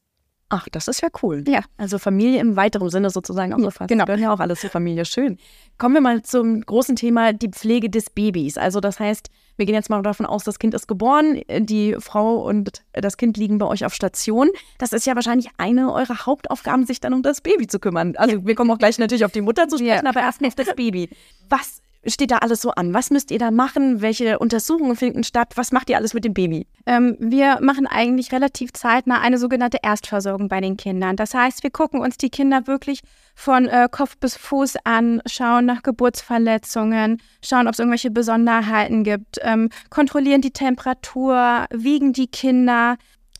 Ach, 0.50 0.68
das 0.70 0.86
ist 0.86 1.00
ja 1.00 1.08
cool. 1.22 1.44
Ja. 1.48 1.62
Also 1.78 1.98
Familie 1.98 2.40
im 2.40 2.56
weiteren 2.56 2.90
Sinne 2.90 3.08
sozusagen 3.08 3.54
auch 3.54 3.58
ja, 3.58 3.64
gefasst. 3.64 3.88
Genau. 3.88 4.04
Gehören 4.04 4.22
ja 4.22 4.32
auch 4.32 4.40
alles 4.40 4.60
zur 4.60 4.68
Familie. 4.68 5.06
Schön. 5.06 5.38
Kommen 5.78 5.94
wir 5.94 6.02
mal 6.02 6.22
zum 6.22 6.60
großen 6.60 6.94
Thema, 6.94 7.32
die 7.32 7.48
Pflege 7.48 7.88
des 7.88 8.10
Babys. 8.10 8.58
Also 8.58 8.80
das 8.80 9.00
heißt, 9.00 9.30
wir 9.56 9.66
gehen 9.66 9.74
jetzt 9.74 9.90
mal 9.90 10.02
davon 10.02 10.26
aus, 10.26 10.44
das 10.44 10.58
Kind 10.58 10.74
ist 10.74 10.88
geboren, 10.88 11.40
die 11.48 11.96
Frau 11.98 12.36
und 12.46 12.82
das 12.92 13.16
Kind 13.16 13.36
liegen 13.36 13.58
bei 13.58 13.66
euch 13.66 13.84
auf 13.84 13.94
Station. 13.94 14.50
Das 14.78 14.92
ist 14.92 15.06
ja 15.06 15.14
wahrscheinlich 15.14 15.48
eine 15.58 15.92
eurer 15.92 16.26
Hauptaufgaben, 16.26 16.86
sich 16.86 17.00
dann 17.00 17.14
um 17.14 17.22
das 17.22 17.40
Baby 17.40 17.66
zu 17.66 17.78
kümmern. 17.78 18.14
Also 18.16 18.36
ja. 18.36 18.46
wir 18.46 18.54
kommen 18.54 18.70
auch 18.70 18.78
gleich 18.78 18.98
natürlich 18.98 19.24
auf 19.24 19.32
die 19.32 19.40
Mutter 19.40 19.68
zu 19.68 19.76
sprechen, 19.78 20.04
ja. 20.04 20.10
aber 20.10 20.20
erstmal 20.20 20.48
auf 20.48 20.54
das 20.54 20.74
Baby. 20.74 21.10
Was 21.48 21.82
steht 22.06 22.30
da 22.30 22.38
alles 22.38 22.60
so 22.60 22.70
an? 22.70 22.94
Was 22.94 23.10
müsst 23.10 23.30
ihr 23.30 23.38
da 23.38 23.50
machen? 23.50 24.02
Welche 24.02 24.38
Untersuchungen 24.38 24.96
finden 24.96 25.22
statt? 25.24 25.52
Was 25.56 25.72
macht 25.72 25.88
ihr 25.88 25.96
alles 25.96 26.14
mit 26.14 26.24
dem 26.24 26.34
Baby? 26.34 26.66
Ähm, 26.86 27.16
wir 27.20 27.60
machen 27.60 27.86
eigentlich 27.86 28.32
relativ 28.32 28.72
zeitnah 28.72 29.20
eine 29.20 29.38
sogenannte 29.38 29.78
Erstversorgung 29.82 30.48
bei 30.48 30.60
den 30.60 30.76
Kindern. 30.76 31.16
Das 31.16 31.34
heißt, 31.34 31.62
wir 31.62 31.70
gucken 31.70 32.00
uns 32.00 32.16
die 32.16 32.30
Kinder 32.30 32.66
wirklich 32.66 33.00
von 33.34 33.66
äh, 33.66 33.88
Kopf 33.90 34.16
bis 34.18 34.36
Fuß 34.36 34.76
an, 34.84 35.22
schauen 35.26 35.64
nach 35.66 35.82
Geburtsverletzungen, 35.82 37.22
schauen, 37.44 37.66
ob 37.66 37.74
es 37.74 37.78
irgendwelche 37.78 38.10
Besonderheiten 38.10 39.04
gibt, 39.04 39.38
ähm, 39.42 39.68
kontrollieren 39.90 40.40
die 40.40 40.52
Temperatur, 40.52 41.66
wiegen 41.70 42.12
die 42.12 42.26
Kinder, 42.26 42.96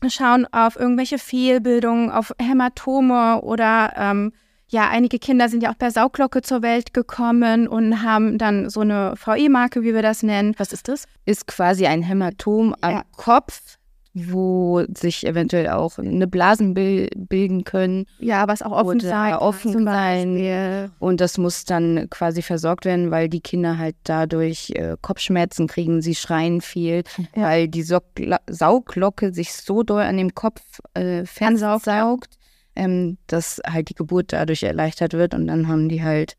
schauen 0.07 0.47
auf 0.51 0.75
irgendwelche 0.77 1.19
Fehlbildungen, 1.19 2.09
auf 2.09 2.33
Hämatome 2.39 3.41
oder 3.41 3.93
ähm, 3.97 4.33
ja, 4.73 4.89
einige 4.89 5.19
Kinder 5.19 5.47
sind 5.47 5.63
ja 5.63 5.71
auch 5.71 5.77
per 5.77 5.91
Sauglocke 5.91 6.41
zur 6.41 6.63
Welt 6.63 6.93
gekommen 6.93 7.67
und 7.67 8.01
haben 8.01 8.37
dann 8.39 8.69
so 8.69 8.81
eine 8.81 9.13
VE-Marke, 9.15 9.83
wie 9.83 9.93
wir 9.93 10.01
das 10.01 10.23
nennen. 10.23 10.55
Was 10.57 10.73
ist 10.73 10.87
das? 10.87 11.05
Ist 11.25 11.47
quasi 11.47 11.85
ein 11.85 12.01
Hämatom 12.01 12.75
am 12.81 12.91
ja. 12.91 13.03
Kopf, 13.15 13.77
wo 14.15 14.83
sich 14.95 15.27
eventuell 15.27 15.69
auch 15.69 15.99
eine 15.99 16.27
Blasen 16.27 16.73
bilden 16.73 17.63
können. 17.63 18.05
Ja, 18.17 18.47
was 18.47 18.63
auch 18.63 18.71
offen 18.71 18.99
sein. 18.99 19.35
Offen 19.35 19.83
sein. 19.83 20.91
Und 20.97 21.21
das 21.21 21.37
muss 21.37 21.65
dann 21.65 22.09
quasi 22.09 22.41
versorgt 22.41 22.85
werden, 22.85 23.11
weil 23.11 23.29
die 23.29 23.41
Kinder 23.41 23.77
halt 23.77 23.95
dadurch 24.03 24.71
äh, 24.71 24.97
Kopfschmerzen 25.01 25.67
kriegen, 25.67 26.01
sie 26.01 26.15
schreien 26.15 26.61
viel, 26.61 27.03
ja. 27.35 27.43
weil 27.43 27.67
die 27.67 27.83
Sauglocke 27.83 29.33
sich 29.33 29.53
so 29.53 29.83
doll 29.83 30.01
an 30.01 30.17
dem 30.17 30.33
Kopf 30.33 30.61
äh, 30.95 31.25
festsaugt 31.25 32.39
ähm, 32.75 33.17
dass 33.27 33.61
halt 33.65 33.89
die 33.89 33.95
Geburt 33.95 34.33
dadurch 34.33 34.63
erleichtert 34.63 35.13
wird 35.13 35.33
und 35.33 35.47
dann 35.47 35.67
haben 35.67 35.89
die 35.89 36.03
halt 36.03 36.35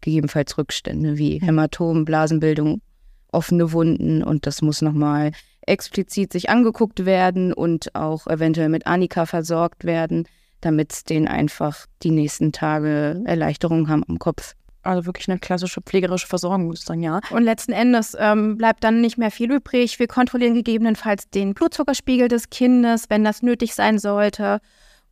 gegebenenfalls 0.00 0.56
Rückstände 0.56 1.18
wie 1.18 1.40
Hämatom, 1.40 2.04
Blasenbildung, 2.04 2.80
offene 3.32 3.72
Wunden 3.72 4.22
und 4.22 4.46
das 4.46 4.62
muss 4.62 4.82
nochmal 4.82 5.32
explizit 5.66 6.32
sich 6.32 6.50
angeguckt 6.50 7.04
werden 7.04 7.52
und 7.52 7.94
auch 7.94 8.26
eventuell 8.26 8.68
mit 8.68 8.86
Anika 8.86 9.26
versorgt 9.26 9.84
werden, 9.84 10.26
damit 10.60 10.92
es 10.92 11.04
denen 11.04 11.28
einfach 11.28 11.86
die 12.02 12.10
nächsten 12.10 12.52
Tage 12.52 13.22
Erleichterung 13.24 13.88
haben 13.88 14.04
am 14.08 14.18
Kopf. 14.18 14.54
Also 14.82 15.04
wirklich 15.04 15.28
eine 15.28 15.38
klassische 15.38 15.82
pflegerische 15.82 16.26
Versorgung, 16.26 16.66
muss 16.66 16.80
ich 16.80 16.86
sagen, 16.86 17.02
ja. 17.02 17.20
Und 17.30 17.42
letzten 17.42 17.72
Endes 17.72 18.16
ähm, 18.18 18.56
bleibt 18.56 18.82
dann 18.82 19.02
nicht 19.02 19.18
mehr 19.18 19.30
viel 19.30 19.52
übrig. 19.52 19.98
Wir 19.98 20.06
kontrollieren 20.06 20.54
gegebenenfalls 20.54 21.28
den 21.28 21.52
Blutzuckerspiegel 21.52 22.28
des 22.28 22.48
Kindes, 22.48 23.10
wenn 23.10 23.22
das 23.22 23.42
nötig 23.42 23.74
sein 23.74 23.98
sollte. 23.98 24.60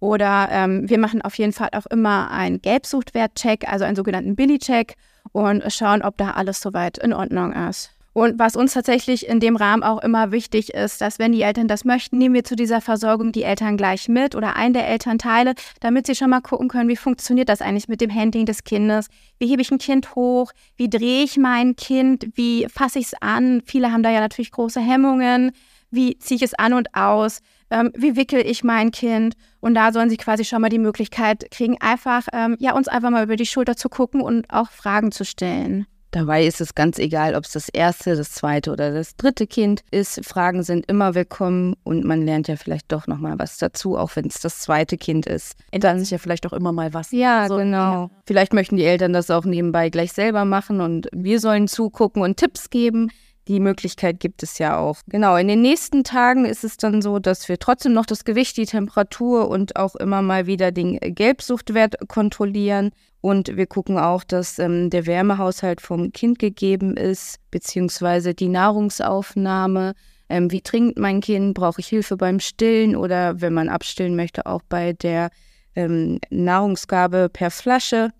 Oder 0.00 0.48
ähm, 0.50 0.88
wir 0.88 0.98
machen 0.98 1.22
auf 1.22 1.36
jeden 1.38 1.52
Fall 1.52 1.70
auch 1.72 1.86
immer 1.86 2.30
einen 2.30 2.62
Gelbsuchtwert-Check, 2.62 3.68
also 3.68 3.84
einen 3.84 3.96
sogenannten 3.96 4.36
Billy-Check 4.36 4.94
und 5.32 5.62
schauen, 5.72 6.02
ob 6.02 6.16
da 6.16 6.32
alles 6.32 6.60
soweit 6.60 6.98
in 6.98 7.12
Ordnung 7.12 7.52
ist. 7.52 7.90
Und 8.18 8.36
was 8.36 8.56
uns 8.56 8.74
tatsächlich 8.74 9.28
in 9.28 9.38
dem 9.38 9.54
Rahmen 9.54 9.84
auch 9.84 10.02
immer 10.02 10.32
wichtig 10.32 10.74
ist, 10.74 11.00
dass 11.00 11.20
wenn 11.20 11.30
die 11.30 11.42
Eltern 11.42 11.68
das 11.68 11.84
möchten, 11.84 12.18
nehmen 12.18 12.34
wir 12.34 12.42
zu 12.42 12.56
dieser 12.56 12.80
Versorgung 12.80 13.30
die 13.30 13.44
Eltern 13.44 13.76
gleich 13.76 14.08
mit 14.08 14.34
oder 14.34 14.56
einen 14.56 14.74
der 14.74 14.88
Elternteile, 14.88 15.54
damit 15.78 16.06
sie 16.08 16.16
schon 16.16 16.30
mal 16.30 16.40
gucken 16.40 16.66
können, 16.66 16.88
wie 16.88 16.96
funktioniert 16.96 17.48
das 17.48 17.62
eigentlich 17.62 17.86
mit 17.86 18.00
dem 18.00 18.12
Handling 18.12 18.44
des 18.44 18.64
Kindes? 18.64 19.06
Wie 19.38 19.46
hebe 19.46 19.62
ich 19.62 19.70
ein 19.70 19.78
Kind 19.78 20.16
hoch? 20.16 20.50
Wie 20.76 20.90
drehe 20.90 21.22
ich 21.22 21.36
mein 21.36 21.76
Kind? 21.76 22.30
Wie 22.34 22.66
fasse 22.68 22.98
ich 22.98 23.06
es 23.06 23.14
an? 23.20 23.62
Viele 23.64 23.92
haben 23.92 24.02
da 24.02 24.10
ja 24.10 24.18
natürlich 24.18 24.50
große 24.50 24.80
Hemmungen. 24.80 25.52
Wie 25.92 26.18
ziehe 26.18 26.36
ich 26.36 26.42
es 26.42 26.54
an 26.54 26.72
und 26.72 26.94
aus? 26.96 27.38
Ähm, 27.70 27.92
wie 27.96 28.16
wickel 28.16 28.40
ich 28.44 28.64
mein 28.64 28.90
Kind? 28.90 29.34
Und 29.60 29.74
da 29.74 29.92
sollen 29.92 30.10
sie 30.10 30.16
quasi 30.16 30.44
schon 30.44 30.62
mal 30.62 30.68
die 30.68 30.78
Möglichkeit 30.78 31.50
kriegen, 31.50 31.76
einfach, 31.80 32.28
ähm, 32.32 32.56
ja, 32.60 32.74
uns 32.74 32.88
einfach 32.88 33.10
mal 33.10 33.24
über 33.24 33.36
die 33.36 33.46
Schulter 33.46 33.76
zu 33.76 33.88
gucken 33.88 34.20
und 34.20 34.46
auch 34.50 34.70
Fragen 34.70 35.12
zu 35.12 35.24
stellen. 35.24 35.86
Dabei 36.10 36.46
ist 36.46 36.62
es 36.62 36.74
ganz 36.74 36.98
egal, 36.98 37.34
ob 37.34 37.44
es 37.44 37.52
das 37.52 37.68
erste, 37.68 38.16
das 38.16 38.32
zweite 38.32 38.72
oder 38.72 38.92
das 38.92 39.16
dritte 39.16 39.46
Kind 39.46 39.82
ist. 39.90 40.24
Fragen 40.24 40.62
sind 40.62 40.90
immer 40.90 41.14
willkommen 41.14 41.74
und 41.84 42.04
man 42.04 42.22
lernt 42.22 42.48
ja 42.48 42.56
vielleicht 42.56 42.90
doch 42.92 43.06
noch 43.06 43.18
mal 43.18 43.38
was 43.38 43.58
dazu, 43.58 43.98
auch 43.98 44.16
wenn 44.16 44.24
es 44.26 44.40
das 44.40 44.60
zweite 44.60 44.96
Kind 44.96 45.26
ist. 45.26 45.54
Ändert 45.70 45.98
sich 45.98 46.10
ja 46.10 46.16
vielleicht 46.16 46.46
auch 46.46 46.54
immer 46.54 46.72
mal 46.72 46.94
was. 46.94 47.12
Ja, 47.12 47.46
so, 47.46 47.58
genau. 47.58 48.04
Ja. 48.04 48.10
Vielleicht 48.26 48.54
möchten 48.54 48.78
die 48.78 48.84
Eltern 48.84 49.12
das 49.12 49.30
auch 49.30 49.44
nebenbei 49.44 49.90
gleich 49.90 50.12
selber 50.12 50.46
machen 50.46 50.80
und 50.80 51.08
wir 51.12 51.40
sollen 51.40 51.68
zugucken 51.68 52.22
und 52.22 52.38
Tipps 52.38 52.70
geben. 52.70 53.10
Die 53.48 53.60
Möglichkeit 53.60 54.20
gibt 54.20 54.42
es 54.42 54.58
ja 54.58 54.78
auch. 54.78 54.98
Genau, 55.08 55.34
in 55.36 55.48
den 55.48 55.62
nächsten 55.62 56.04
Tagen 56.04 56.44
ist 56.44 56.64
es 56.64 56.76
dann 56.76 57.00
so, 57.00 57.18
dass 57.18 57.48
wir 57.48 57.58
trotzdem 57.58 57.94
noch 57.94 58.04
das 58.04 58.24
Gewicht, 58.24 58.58
die 58.58 58.66
Temperatur 58.66 59.48
und 59.48 59.76
auch 59.76 59.96
immer 59.96 60.20
mal 60.20 60.46
wieder 60.46 60.70
den 60.70 60.98
Gelbsuchtwert 61.00 62.08
kontrollieren. 62.08 62.90
Und 63.22 63.56
wir 63.56 63.66
gucken 63.66 63.98
auch, 63.98 64.22
dass 64.22 64.58
ähm, 64.58 64.90
der 64.90 65.06
Wärmehaushalt 65.06 65.80
vom 65.80 66.12
Kind 66.12 66.38
gegeben 66.38 66.96
ist, 66.96 67.38
beziehungsweise 67.50 68.34
die 68.34 68.48
Nahrungsaufnahme. 68.48 69.94
Ähm, 70.28 70.52
wie 70.52 70.60
trinkt 70.60 70.98
mein 70.98 71.20
Kind? 71.20 71.54
Brauche 71.54 71.80
ich 71.80 71.88
Hilfe 71.88 72.18
beim 72.18 72.40
Stillen 72.40 72.94
oder 72.94 73.40
wenn 73.40 73.54
man 73.54 73.70
abstillen 73.70 74.14
möchte, 74.14 74.44
auch 74.44 74.62
bei 74.68 74.92
der 74.92 75.30
ähm, 75.74 76.20
Nahrungsgabe 76.28 77.30
per 77.32 77.50
Flasche? 77.50 78.10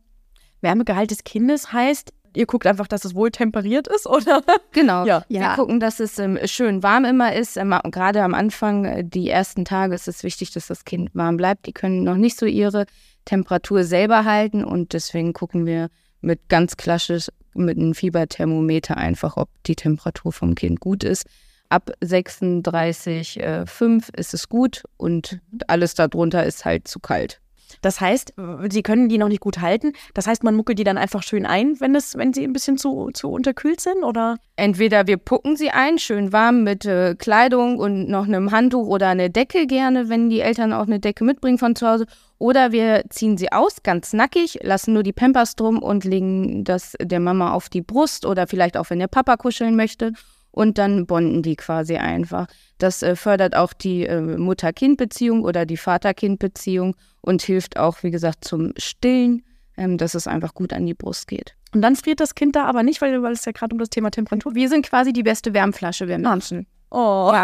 Wärmegehalt 0.63 1.11
des 1.11 1.23
Kindes 1.23 1.73
heißt, 1.73 2.13
ihr 2.39 2.47
guckt 2.47 2.67
einfach, 2.67 2.87
dass 2.87 3.05
es 3.05 3.15
wohl 3.15 3.31
temperiert 3.31 3.89
ist, 3.89 4.07
oder? 4.07 4.43
Genau. 4.73 5.05
Ja. 5.05 5.25
Wir 5.29 5.55
gucken, 5.57 5.81
dass 5.81 5.99
es 5.99 6.19
ähm, 6.19 6.39
schön 6.45 6.83
warm 6.83 7.05
immer 7.05 7.35
ist. 7.35 7.57
Ähm, 7.57 7.75
gerade 7.91 8.23
am 8.23 8.35
Anfang, 8.35 8.85
äh, 8.85 9.05
die 9.05 9.29
ersten 9.29 9.65
Tage, 9.65 9.95
ist 9.95 10.07
es 10.07 10.23
wichtig, 10.23 10.53
dass 10.53 10.69
das 10.69 10.85
Kind 10.85 11.11
warm 11.15 11.37
bleibt. 11.37 11.67
Die 11.67 11.73
können 11.73 12.05
noch 12.05 12.17
nicht 12.17 12.39
so 12.39 12.47
ihre 12.47 12.87
Temperatur 13.25 13.83
selber 13.83 14.25
halten 14.25 14.65
und 14.65 14.93
deswegen 14.93 15.33
gucken 15.33 15.67
wir 15.67 15.89
mit 16.21 16.49
ganz 16.49 16.77
klassisch 16.77 17.29
mit 17.55 17.77
einem 17.77 17.95
Fieberthermometer 17.95 18.97
einfach, 18.97 19.37
ob 19.37 19.49
die 19.67 19.75
Temperatur 19.75 20.33
vom 20.33 20.55
Kind 20.55 20.81
gut 20.81 21.03
ist. 21.03 21.27
Ab 21.71 21.91
36,5 22.03 23.41
äh, 23.41 24.21
ist 24.21 24.35
es 24.35 24.49
gut 24.49 24.85
und 24.97 25.41
alles 25.67 25.95
darunter 25.95 26.47
ist 26.47 26.65
halt 26.65 26.87
zu 26.87 27.01
kalt. 27.01 27.41
Das 27.83 28.01
heißt, 28.01 28.35
sie 28.71 28.83
können 28.83 29.09
die 29.09 29.19
noch 29.19 29.29
nicht 29.29 29.41
gut 29.41 29.61
halten. 29.61 29.93
Das 30.15 30.27
heißt, 30.27 30.45
man 30.45 30.55
muckelt 30.55 30.79
die 30.79 30.85
dann 30.85 30.99
einfach 30.99 31.23
schön 31.23 31.47
ein, 31.47 31.81
wenn, 31.81 31.95
es, 31.95 32.17
wenn 32.17 32.33
sie 32.33 32.45
ein 32.45 32.53
bisschen 32.53 32.79
zu, 32.79 33.11
zu 33.13 33.31
unterkühlt 33.31 33.81
sind, 33.81 34.03
oder? 34.05 34.37
Entweder 34.57 35.07
wir 35.07 35.17
pucken 35.17 35.57
sie 35.57 35.71
ein, 35.71 35.99
schön 35.99 36.33
warm 36.33 36.65
mit 36.65 36.85
äh, 36.85 37.15
Kleidung 37.15 37.79
und 37.79 38.09
noch 38.09 38.25
einem 38.25 38.51
Handtuch 38.51 38.87
oder 38.89 39.09
eine 39.09 39.31
Decke 39.31 39.67
gerne, 39.67 40.09
wenn 40.09 40.31
die 40.31 40.41
Eltern 40.41 40.73
auch 40.73 40.87
eine 40.87 41.01
Decke 41.01 41.25
mitbringen 41.25 41.59
von 41.59 41.77
zu 41.77 41.87
Hause. 41.87 42.07
Oder 42.39 42.73
wir 42.73 43.05
ziehen 43.11 43.37
sie 43.37 43.51
aus, 43.51 43.83
ganz 43.83 44.13
nackig, 44.13 44.61
lassen 44.63 44.95
nur 44.95 45.03
die 45.03 45.13
Pampers 45.13 45.57
drum 45.57 45.83
und 45.83 46.05
legen 46.05 46.65
das 46.65 46.95
der 47.01 47.21
Mama 47.21 47.53
auf 47.53 47.69
die 47.69 47.83
Brust 47.83 48.25
oder 48.25 48.47
vielleicht 48.47 48.77
auch, 48.77 48.91
wenn 48.91 49.01
der 49.01 49.09
Papa 49.09 49.37
kuscheln 49.37 49.75
möchte 49.75 50.13
und 50.51 50.79
dann 50.79 51.07
bonden 51.07 51.43
die 51.43 51.57
quasi 51.57 51.97
einfach. 51.97 52.47
Das 52.79 53.03
äh, 53.03 53.17
fördert 53.17 53.57
auch 53.57 53.73
die 53.73 54.07
äh, 54.07 54.21
Mutter-Kind-Beziehung 54.21 55.43
oder 55.43 55.67
die 55.67 55.77
Vater-Kind-Beziehung 55.77 56.97
und 57.21 57.43
hilft 57.43 57.79
auch, 57.79 58.03
wie 58.03 58.11
gesagt, 58.11 58.45
zum 58.45 58.73
Stillen, 58.77 59.45
ähm, 59.77 59.99
dass 59.99 60.15
es 60.15 60.27
einfach 60.27 60.55
gut 60.55 60.73
an 60.73 60.87
die 60.87 60.95
Brust 60.95 61.29
geht. 61.29 61.55
Und 61.75 61.83
dann 61.83 61.97
friert 61.97 62.21
das 62.21 62.35
Kind 62.35 62.57
da 62.57 62.65
aber 62.65 62.83
nicht, 62.83 63.01
weil, 63.01 63.23
weil 63.23 63.33
es 63.33 63.45
ja 63.45 63.53
gerade 63.53 63.75
um 63.75 63.79
das 63.79 63.91
Thema 63.91 64.11
Temperatur. 64.11 64.55
Wir 64.55 64.69
sind 64.69 64.87
quasi 64.87 65.13
die 65.13 65.23
beste 65.23 65.53
Wärmflasche, 65.53 66.09
wir 66.09 66.19
Menschen. 66.19 66.67
Oh. 66.91 67.33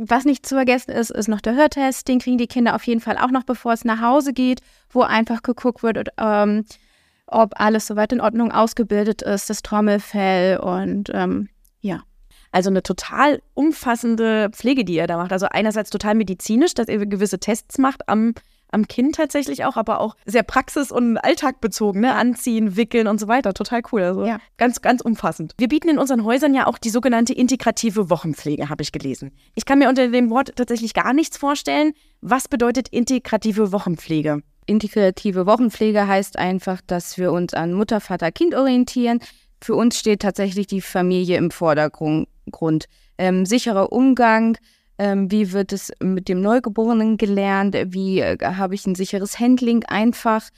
Was 0.00 0.24
nicht 0.24 0.46
zu 0.46 0.54
vergessen 0.54 0.92
ist, 0.92 1.10
ist 1.10 1.28
noch 1.28 1.40
der 1.40 1.54
Hörtest. 1.54 2.06
Den 2.06 2.20
kriegen 2.20 2.38
die 2.38 2.46
Kinder 2.46 2.74
auf 2.74 2.84
jeden 2.84 3.00
Fall 3.00 3.18
auch 3.18 3.30
noch, 3.30 3.44
bevor 3.44 3.72
es 3.72 3.84
nach 3.84 4.00
Hause 4.00 4.32
geht, 4.32 4.60
wo 4.90 5.02
einfach 5.02 5.42
geguckt 5.42 5.82
wird, 5.82 6.08
ähm, 6.18 6.64
ob 7.30 7.60
alles 7.60 7.86
soweit 7.86 8.12
in 8.12 8.20
Ordnung 8.20 8.52
ausgebildet 8.52 9.22
ist, 9.22 9.50
das 9.50 9.62
Trommelfell 9.62 10.58
und 10.58 11.10
ähm, 11.12 11.48
ja. 11.80 12.02
Also 12.50 12.70
eine 12.70 12.82
total 12.82 13.42
umfassende 13.54 14.48
Pflege, 14.50 14.84
die 14.84 14.94
ihr 14.94 15.06
da 15.06 15.18
macht. 15.18 15.32
Also 15.32 15.46
einerseits 15.50 15.90
total 15.90 16.14
medizinisch, 16.14 16.72
dass 16.72 16.88
ihr 16.88 17.04
gewisse 17.04 17.38
Tests 17.38 17.76
macht 17.76 18.08
am, 18.08 18.32
am 18.70 18.88
Kind 18.88 19.16
tatsächlich 19.16 19.66
auch, 19.66 19.76
aber 19.76 20.00
auch 20.00 20.16
sehr 20.24 20.42
praxis- 20.42 20.90
und 20.90 21.18
alltagbezogen, 21.18 22.00
ne? 22.00 22.14
Anziehen, 22.14 22.76
wickeln 22.76 23.06
und 23.06 23.20
so 23.20 23.28
weiter. 23.28 23.52
Total 23.52 23.82
cool. 23.92 24.02
Also 24.02 24.24
ja. 24.24 24.38
ganz, 24.56 24.80
ganz 24.80 25.02
umfassend. 25.02 25.52
Wir 25.58 25.68
bieten 25.68 25.90
in 25.90 25.98
unseren 25.98 26.24
Häusern 26.24 26.54
ja 26.54 26.66
auch 26.66 26.78
die 26.78 26.90
sogenannte 26.90 27.34
integrative 27.34 28.08
Wochenpflege, 28.08 28.70
habe 28.70 28.82
ich 28.82 28.92
gelesen. 28.92 29.32
Ich 29.54 29.66
kann 29.66 29.78
mir 29.78 29.90
unter 29.90 30.08
dem 30.08 30.30
Wort 30.30 30.56
tatsächlich 30.56 30.94
gar 30.94 31.12
nichts 31.12 31.36
vorstellen. 31.36 31.92
Was 32.22 32.48
bedeutet 32.48 32.88
integrative 32.88 33.72
Wochenpflege? 33.72 34.42
Integrative 34.68 35.46
Wochenpflege 35.46 36.06
heißt 36.06 36.38
einfach, 36.38 36.80
dass 36.86 37.18
wir 37.18 37.32
uns 37.32 37.54
an 37.54 37.72
Mutter, 37.72 38.00
Vater, 38.00 38.30
Kind 38.30 38.54
orientieren. 38.54 39.20
Für 39.60 39.74
uns 39.74 39.98
steht 39.98 40.22
tatsächlich 40.22 40.66
die 40.66 40.80
Familie 40.80 41.36
im 41.36 41.50
Vordergrund. 41.50 42.28
Ähm, 43.18 43.46
sicherer 43.46 43.92
Umgang, 43.92 44.56
ähm, 44.98 45.30
wie 45.30 45.52
wird 45.52 45.72
es 45.72 45.92
mit 46.00 46.28
dem 46.28 46.40
Neugeborenen 46.40 47.16
gelernt, 47.16 47.76
wie 47.86 48.20
äh, 48.20 48.36
habe 48.40 48.74
ich 48.74 48.86
ein 48.86 48.94
sicheres 48.94 49.40
Handling 49.40 49.84
einfach 49.84 50.48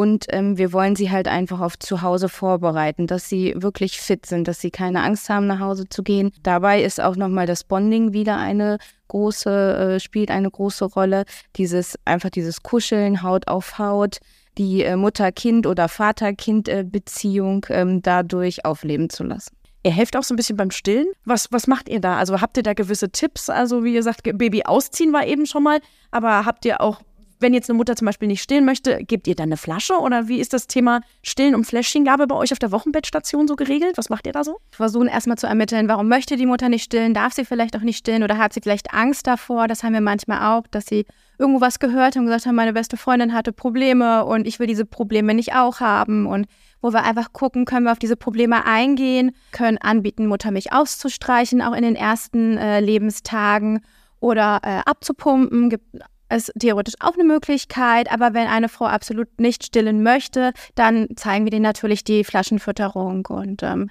und 0.00 0.28
ähm, 0.30 0.56
wir 0.56 0.72
wollen 0.72 0.96
sie 0.96 1.10
halt 1.10 1.28
einfach 1.28 1.60
auf 1.60 1.78
zu 1.78 2.00
Hause 2.00 2.30
vorbereiten, 2.30 3.06
dass 3.06 3.28
sie 3.28 3.52
wirklich 3.54 4.00
fit 4.00 4.24
sind, 4.24 4.48
dass 4.48 4.58
sie 4.58 4.70
keine 4.70 5.02
Angst 5.02 5.28
haben, 5.28 5.46
nach 5.46 5.60
Hause 5.60 5.90
zu 5.90 6.02
gehen. 6.02 6.30
Dabei 6.42 6.82
ist 6.82 7.02
auch 7.02 7.16
nochmal 7.16 7.44
das 7.44 7.64
Bonding 7.64 8.14
wieder 8.14 8.38
eine 8.38 8.78
große, 9.08 9.96
äh, 9.96 10.00
spielt 10.00 10.30
eine 10.30 10.50
große 10.50 10.86
Rolle. 10.86 11.24
Dieses, 11.56 11.98
einfach 12.06 12.30
dieses 12.30 12.62
Kuscheln, 12.62 13.22
Haut 13.22 13.46
auf 13.46 13.78
Haut, 13.78 14.20
die 14.56 14.84
äh, 14.84 14.96
Mutter-Kind- 14.96 15.66
oder 15.66 15.86
Vater-Kind-Beziehung 15.86 17.66
ähm, 17.68 18.00
dadurch 18.00 18.64
aufleben 18.64 19.10
zu 19.10 19.22
lassen. 19.22 19.54
Ihr 19.82 19.92
helft 19.92 20.16
auch 20.16 20.22
so 20.22 20.32
ein 20.32 20.38
bisschen 20.38 20.56
beim 20.56 20.70
Stillen. 20.70 21.08
Was, 21.26 21.52
was 21.52 21.66
macht 21.66 21.90
ihr 21.90 22.00
da? 22.00 22.16
Also 22.16 22.40
habt 22.40 22.56
ihr 22.56 22.62
da 22.62 22.72
gewisse 22.72 23.10
Tipps? 23.10 23.50
Also 23.50 23.84
wie 23.84 23.96
ihr 23.96 24.02
sagt, 24.02 24.22
Baby 24.22 24.62
ausziehen 24.64 25.12
war 25.12 25.26
eben 25.26 25.44
schon 25.44 25.62
mal, 25.62 25.80
aber 26.10 26.46
habt 26.46 26.64
ihr 26.64 26.80
auch 26.80 27.02
wenn 27.40 27.54
jetzt 27.54 27.68
eine 27.70 27.76
Mutter 27.76 27.96
zum 27.96 28.06
Beispiel 28.06 28.28
nicht 28.28 28.42
stillen 28.42 28.64
möchte, 28.64 29.02
gebt 29.04 29.26
ihr 29.26 29.34
dann 29.34 29.48
eine 29.48 29.56
Flasche 29.56 29.94
oder 29.94 30.28
wie 30.28 30.40
ist 30.40 30.52
das 30.52 30.66
Thema 30.66 31.00
Stillen 31.22 31.54
und 31.54 31.64
Fläschchengabe 31.64 32.26
bei 32.26 32.34
euch 32.36 32.52
auf 32.52 32.58
der 32.58 32.70
Wochenbettstation 32.70 33.48
so 33.48 33.56
geregelt? 33.56 33.96
Was 33.96 34.10
macht 34.10 34.26
ihr 34.26 34.32
da 34.32 34.44
so? 34.44 34.58
Versuchen 34.70 35.08
erstmal 35.08 35.38
zu 35.38 35.46
ermitteln, 35.46 35.88
warum 35.88 36.08
möchte 36.08 36.36
die 36.36 36.46
Mutter 36.46 36.68
nicht 36.68 36.84
stillen? 36.84 37.14
Darf 37.14 37.32
sie 37.32 37.44
vielleicht 37.44 37.76
auch 37.76 37.80
nicht 37.80 37.98
stillen 37.98 38.22
oder 38.22 38.38
hat 38.38 38.52
sie 38.52 38.60
vielleicht 38.60 38.92
Angst 38.92 39.26
davor? 39.26 39.68
Das 39.68 39.82
haben 39.82 39.94
wir 39.94 40.00
manchmal 40.00 40.56
auch, 40.56 40.66
dass 40.70 40.86
sie 40.86 41.06
irgendwo 41.38 41.60
was 41.60 41.78
gehört 41.78 42.14
haben 42.14 42.22
und 42.22 42.26
gesagt 42.26 42.46
haben, 42.46 42.54
meine 42.54 42.74
beste 42.74 42.96
Freundin 42.96 43.32
hatte 43.32 43.52
Probleme 43.52 44.24
und 44.24 44.46
ich 44.46 44.58
will 44.58 44.66
diese 44.66 44.84
Probleme 44.84 45.34
nicht 45.34 45.54
auch 45.54 45.80
haben 45.80 46.26
und 46.26 46.46
wo 46.82 46.92
wir 46.92 47.02
einfach 47.02 47.32
gucken, 47.32 47.64
können 47.64 47.84
wir 47.84 47.92
auf 47.92 47.98
diese 47.98 48.16
Probleme 48.16 48.64
eingehen, 48.64 49.32
können 49.52 49.78
anbieten, 49.78 50.26
Muttermilch 50.26 50.72
auszustreichen, 50.72 51.62
auch 51.62 51.74
in 51.74 51.82
den 51.82 51.96
ersten 51.96 52.56
äh, 52.56 52.80
Lebenstagen 52.80 53.80
oder 54.20 54.60
äh, 54.62 54.80
abzupumpen. 54.84 55.70
Gibt 55.70 55.84
ist 56.30 56.52
theoretisch 56.58 56.94
auch 57.00 57.14
eine 57.14 57.24
Möglichkeit, 57.24 58.10
aber 58.10 58.34
wenn 58.34 58.46
eine 58.46 58.68
Frau 58.68 58.86
absolut 58.86 59.28
nicht 59.40 59.64
stillen 59.64 60.02
möchte, 60.02 60.52
dann 60.74 61.08
zeigen 61.16 61.44
wir 61.44 61.50
denen 61.50 61.62
natürlich 61.62 62.04
die 62.04 62.24
Flaschenfütterung 62.24 63.26
und 63.26 63.62
ähm, 63.62 63.90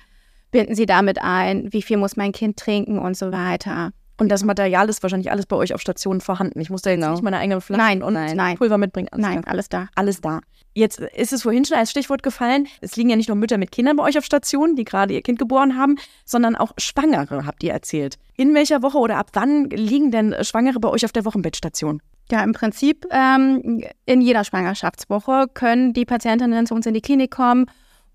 binden 0.52 0.76
sie 0.76 0.86
damit 0.86 1.22
ein, 1.22 1.72
wie 1.72 1.82
viel 1.82 1.98
muss 1.98 2.18
mein 2.18 2.32
Kind 2.32 2.58
trinken 2.58 3.00
und 3.00 3.16
so 3.18 3.32
weiter. 3.32 3.92
Und 4.20 4.30
das 4.30 4.44
Material 4.44 4.90
ist 4.90 5.02
wahrscheinlich 5.02 5.32
alles 5.32 5.46
bei 5.46 5.56
euch 5.56 5.74
auf 5.74 5.80
Station 5.80 6.20
vorhanden. 6.20 6.60
Ich 6.60 6.70
muss 6.70 6.82
da 6.82 6.90
jetzt 6.90 7.00
genau. 7.00 7.14
nicht 7.14 7.24
meine 7.24 7.38
eigene 7.38 7.62
Flasche 7.62 7.82
nein, 7.82 8.04
und 8.04 8.14
nein, 8.14 8.58
Pulver 8.58 8.78
mitbringen. 8.78 9.08
Alles 9.12 9.26
nein, 9.26 9.46
alles 9.46 9.70
da. 9.70 9.88
Alles 9.96 10.20
da. 10.20 10.42
Jetzt 10.74 11.00
ist 11.00 11.34
es 11.34 11.44
vorhin 11.44 11.66
schon 11.66 11.78
als 11.78 11.92
Stichwort 11.92 12.22
gefallen, 12.22 12.68
es 12.82 12.96
liegen 12.96 13.10
ja 13.10 13.16
nicht 13.16 13.28
nur 13.28 13.38
Mütter 13.38 13.58
mit 13.58 13.72
Kindern 13.72 13.96
bei 13.96 14.04
euch 14.04 14.18
auf 14.18 14.26
Station, 14.26 14.76
die 14.76 14.84
gerade 14.84 15.14
ihr 15.14 15.22
Kind 15.22 15.40
geboren 15.40 15.78
haben, 15.78 15.98
sondern 16.26 16.56
auch 16.56 16.74
Schwangere, 16.78 17.46
habt 17.46 17.64
ihr 17.64 17.72
erzählt. 17.72 18.18
In 18.36 18.54
welcher 18.54 18.82
Woche 18.84 18.98
oder 18.98 19.18
ab 19.18 19.30
wann 19.34 19.70
liegen 19.70 20.12
denn 20.12 20.36
Schwangere 20.42 20.80
bei 20.80 20.90
euch 20.90 21.06
auf 21.06 21.12
der 21.12 21.26
Wochenbettstation? 21.26 22.02
Ja, 22.32 22.44
im 22.44 22.54
Prinzip 22.54 23.08
ähm, 23.12 23.84
in 24.06 24.22
jeder 24.22 24.44
Schwangerschaftswoche 24.44 25.48
können 25.54 25.94
die 25.94 26.06
Patientinnen 26.06 26.68
zu 26.68 26.76
uns 26.76 26.86
in 26.86 26.94
die 26.94 27.02
Klinik 27.02 27.32
kommen 27.32 27.66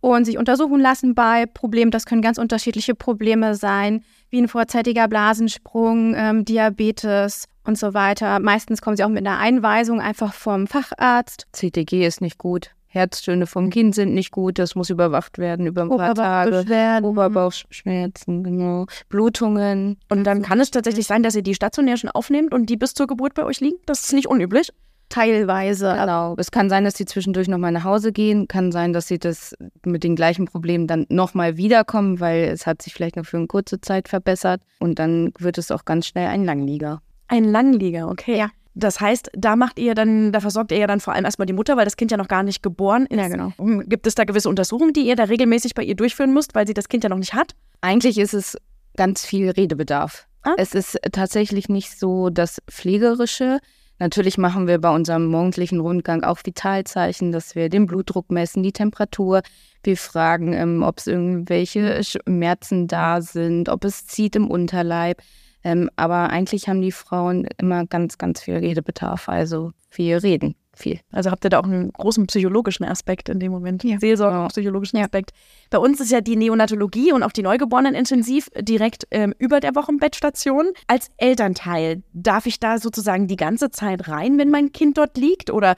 und 0.01 0.25
sich 0.25 0.39
untersuchen 0.39 0.81
lassen 0.81 1.15
bei 1.15 1.47
Problemen. 1.47 1.91
Das 1.91 2.07
können 2.07 2.23
ganz 2.23 2.39
unterschiedliche 2.39 2.95
Probleme 2.95 3.55
sein, 3.55 4.05
wie 4.31 4.41
ein 4.41 4.49
vorzeitiger 4.49 5.09
Blasensprung, 5.09 6.15
ähm, 6.15 6.45
Diabetes 6.45 7.47
und 7.65 7.79
so 7.79 7.95
weiter. 7.95 8.39
Meistens 8.39 8.83
kommen 8.83 8.97
sie 8.97 9.05
auch 9.05 9.09
mit 9.09 9.27
einer 9.27 9.39
Einweisung 9.39 10.01
einfach 10.01 10.35
vom 10.35 10.67
Facharzt. 10.67 11.47
CTG 11.53 12.07
ist 12.07 12.21
nicht 12.21 12.39
gut. 12.39 12.71
Herztöne 12.95 13.47
vom 13.47 13.71
Kind 13.71 13.95
sind 13.95 14.15
nicht 14.15 14.31
gut, 14.31 14.59
das 14.59 14.75
muss 14.75 14.91
überwacht 14.91 15.39
werden 15.39 15.67
über 15.67 15.83
ein 15.83 15.89
paar 15.91 16.15
Tage. 16.15 17.01
Oberbauchschmerzen, 17.03 18.45
genau. 18.45 18.87
Blutungen. 19.09 19.99
Und 20.09 20.25
dann 20.25 20.43
kann 20.43 20.61
es 20.61 20.71
tatsächlich 20.71 21.07
sein, 21.07 21.23
dass 21.23 21.35
ihr 21.35 21.43
die 21.43 21.55
stationär 21.55 21.97
schon 21.97 22.11
aufnehmt 22.11 22.55
und 22.55 22.67
die 22.67 22.77
bis 22.77 22.95
zur 22.95 23.07
Geburt 23.07 23.35
bei 23.35 23.45
euch 23.45 23.61
liegen? 23.61 23.79
Das 23.87 24.01
ist 24.05 24.13
nicht 24.13 24.29
unüblich. 24.29 24.71
Teilweise. 25.09 25.95
Genau. 25.99 26.35
Es 26.39 26.51
kann 26.51 26.69
sein, 26.69 26.85
dass 26.85 26.97
sie 26.97 27.05
zwischendurch 27.05 27.47
nochmal 27.47 27.73
nach 27.73 27.85
Hause 27.85 28.11
gehen. 28.11 28.49
Kann 28.49 28.73
sein, 28.73 28.93
dass 28.93 29.07
sie 29.07 29.19
das 29.19 29.55
mit 29.85 30.03
den 30.03 30.17
gleichen 30.17 30.47
Problemen 30.47 30.87
dann 30.87 31.07
nochmal 31.09 31.57
wiederkommen, 31.57 32.21
weil 32.21 32.45
es 32.45 32.67
hat 32.67 32.83
sich 32.83 32.95
vielleicht 32.95 33.17
noch 33.17 33.27
für 33.27 33.37
eine 33.37 33.47
kurze 33.47 33.81
Zeit 33.81 34.09
verbessert. 34.09 34.61
Und 34.81 34.99
dann 34.99 35.33
wird 35.39 35.59
es 35.59 35.71
auch 35.71 35.85
ganz 35.85 36.07
schnell 36.07 36.29
ein 36.29 36.45
Langlieger. 36.45 37.01
Ein 37.29 37.45
Langlieger, 37.45 38.09
okay. 38.09 38.39
Ja. 38.39 38.51
Das 38.75 39.01
heißt, 39.01 39.31
da 39.35 39.55
macht 39.55 39.79
ihr 39.79 39.95
dann, 39.95 40.33
da 40.33 40.41
versorgt 40.41 40.73
ihr 40.73 40.79
ja 40.79 40.87
dann 40.87 41.01
vor 41.01 41.15
allem 41.15 41.25
erstmal 41.25 41.47
die 41.47 41.53
Mutter, 41.53 41.77
weil 41.77 41.85
das 41.85 41.97
Kind 41.97 42.11
ja 42.11 42.17
noch 42.17 42.29
gar 42.29 42.43
nicht 42.43 42.63
geboren 42.63 43.07
ist. 43.07 43.17
Ja, 43.17 43.29
genau. 43.29 43.53
Gibt 43.87 44.07
es 44.07 44.17
da 44.17 44.25
gewisse 44.25 44.49
Untersuchungen, 44.49 44.93
die 44.93 45.07
ihr 45.07 45.17
da 45.17 45.25
regelmäßig 45.25 45.75
bei 45.75 45.85
ihr 45.85 45.95
durchführen 45.95 46.33
müsst, 46.33 46.55
weil 46.55 46.67
sie 46.67 46.75
das 46.75 46.89
Kind 46.89 47.05
ja 47.05 47.11
noch 47.11 47.19
nicht 47.19 47.35
hat? 47.35 47.55
Eigentlich 47.81 48.19
ist 48.19 48.35
es 48.35 48.57
ganz 48.97 49.25
viel 49.25 49.51
Redebedarf. 49.51 50.27
Ah. 50.43 50.55
Es 50.57 50.75
ist 50.75 50.99
tatsächlich 51.13 51.69
nicht 51.69 51.99
so 51.99 52.31
das 52.31 52.61
Pflegerische. 52.69 53.61
Natürlich 54.01 54.39
machen 54.39 54.67
wir 54.67 54.81
bei 54.81 54.93
unserem 54.93 55.27
morgendlichen 55.27 55.79
Rundgang 55.79 56.25
auch 56.25 56.39
Vitalzeichen, 56.45 57.31
dass 57.31 57.55
wir 57.55 57.69
den 57.69 57.87
Blutdruck 57.87 58.31
messen, 58.31 58.63
die 58.65 58.73
Temperatur. 58.73 59.43
Wir 59.85 59.97
fragen, 59.97 60.53
ähm, 60.53 60.83
ob 60.83 60.99
es 60.99 61.07
irgendwelche 61.07 62.03
Schmerzen 62.03 62.89
da 62.89 63.21
sind, 63.21 63.69
ob 63.69 63.85
es 63.85 64.07
zieht 64.07 64.35
im 64.35 64.51
Unterleib. 64.51 65.23
Ähm, 65.65 65.91
aber 65.97 66.31
eigentlich 66.31 66.69
haben 66.69 66.83
die 66.83 66.93
Frauen 66.93 67.49
immer 67.59 67.87
ganz, 67.87 68.19
ganz 68.19 68.43
viel 68.43 68.57
Redebedarf. 68.57 69.29
Also 69.29 69.73
wir 69.91 70.23
reden 70.23 70.55
viel. 70.77 71.01
Also 71.13 71.31
habt 71.31 71.45
ihr 71.45 71.51
da 71.51 71.61
auch 71.61 71.65
einen 71.65 71.93
großen 71.93 72.27
psychologischen 72.27 72.85
Aspekt 72.85 73.29
in 73.29 73.39
dem 73.41 73.53
Moment. 73.53 73.83
Ja. 73.85 73.99
Seelsorge, 73.99 74.37
Ja. 74.37 74.49
psychologischen 74.49 74.99
Ja. 74.99 75.05
Aspekt. 75.05 75.31
Bei 75.71 75.79
uns 75.79 76.01
ist 76.01 76.11
ja 76.11 76.21
die 76.21 76.37
Neonatologie 76.37 77.13
und 77.13 77.23
auch 77.23 77.33
die 77.33 77.43
Neugeborenen 77.43 77.95
intensiv 77.95 78.49
direkt 78.61 79.07
ähm, 79.11 79.35
über 79.39 79.61
der 79.61 79.75
Wochenbettstation. 79.75 80.67
Als 80.87 81.11
Elternteil, 81.17 82.03
darf 82.13 82.47
ich 82.47 82.61
da 82.61 82.79
sozusagen 82.79 83.27
die 83.29 83.37
ganze 83.37 83.71
Zeit 83.71 84.09
rein, 84.09 84.37
wenn 84.39 84.51
mein 84.51 84.73
Kind 84.73 84.99
dort 84.99 85.17
liegt? 85.17 85.51
Oder 85.51 85.77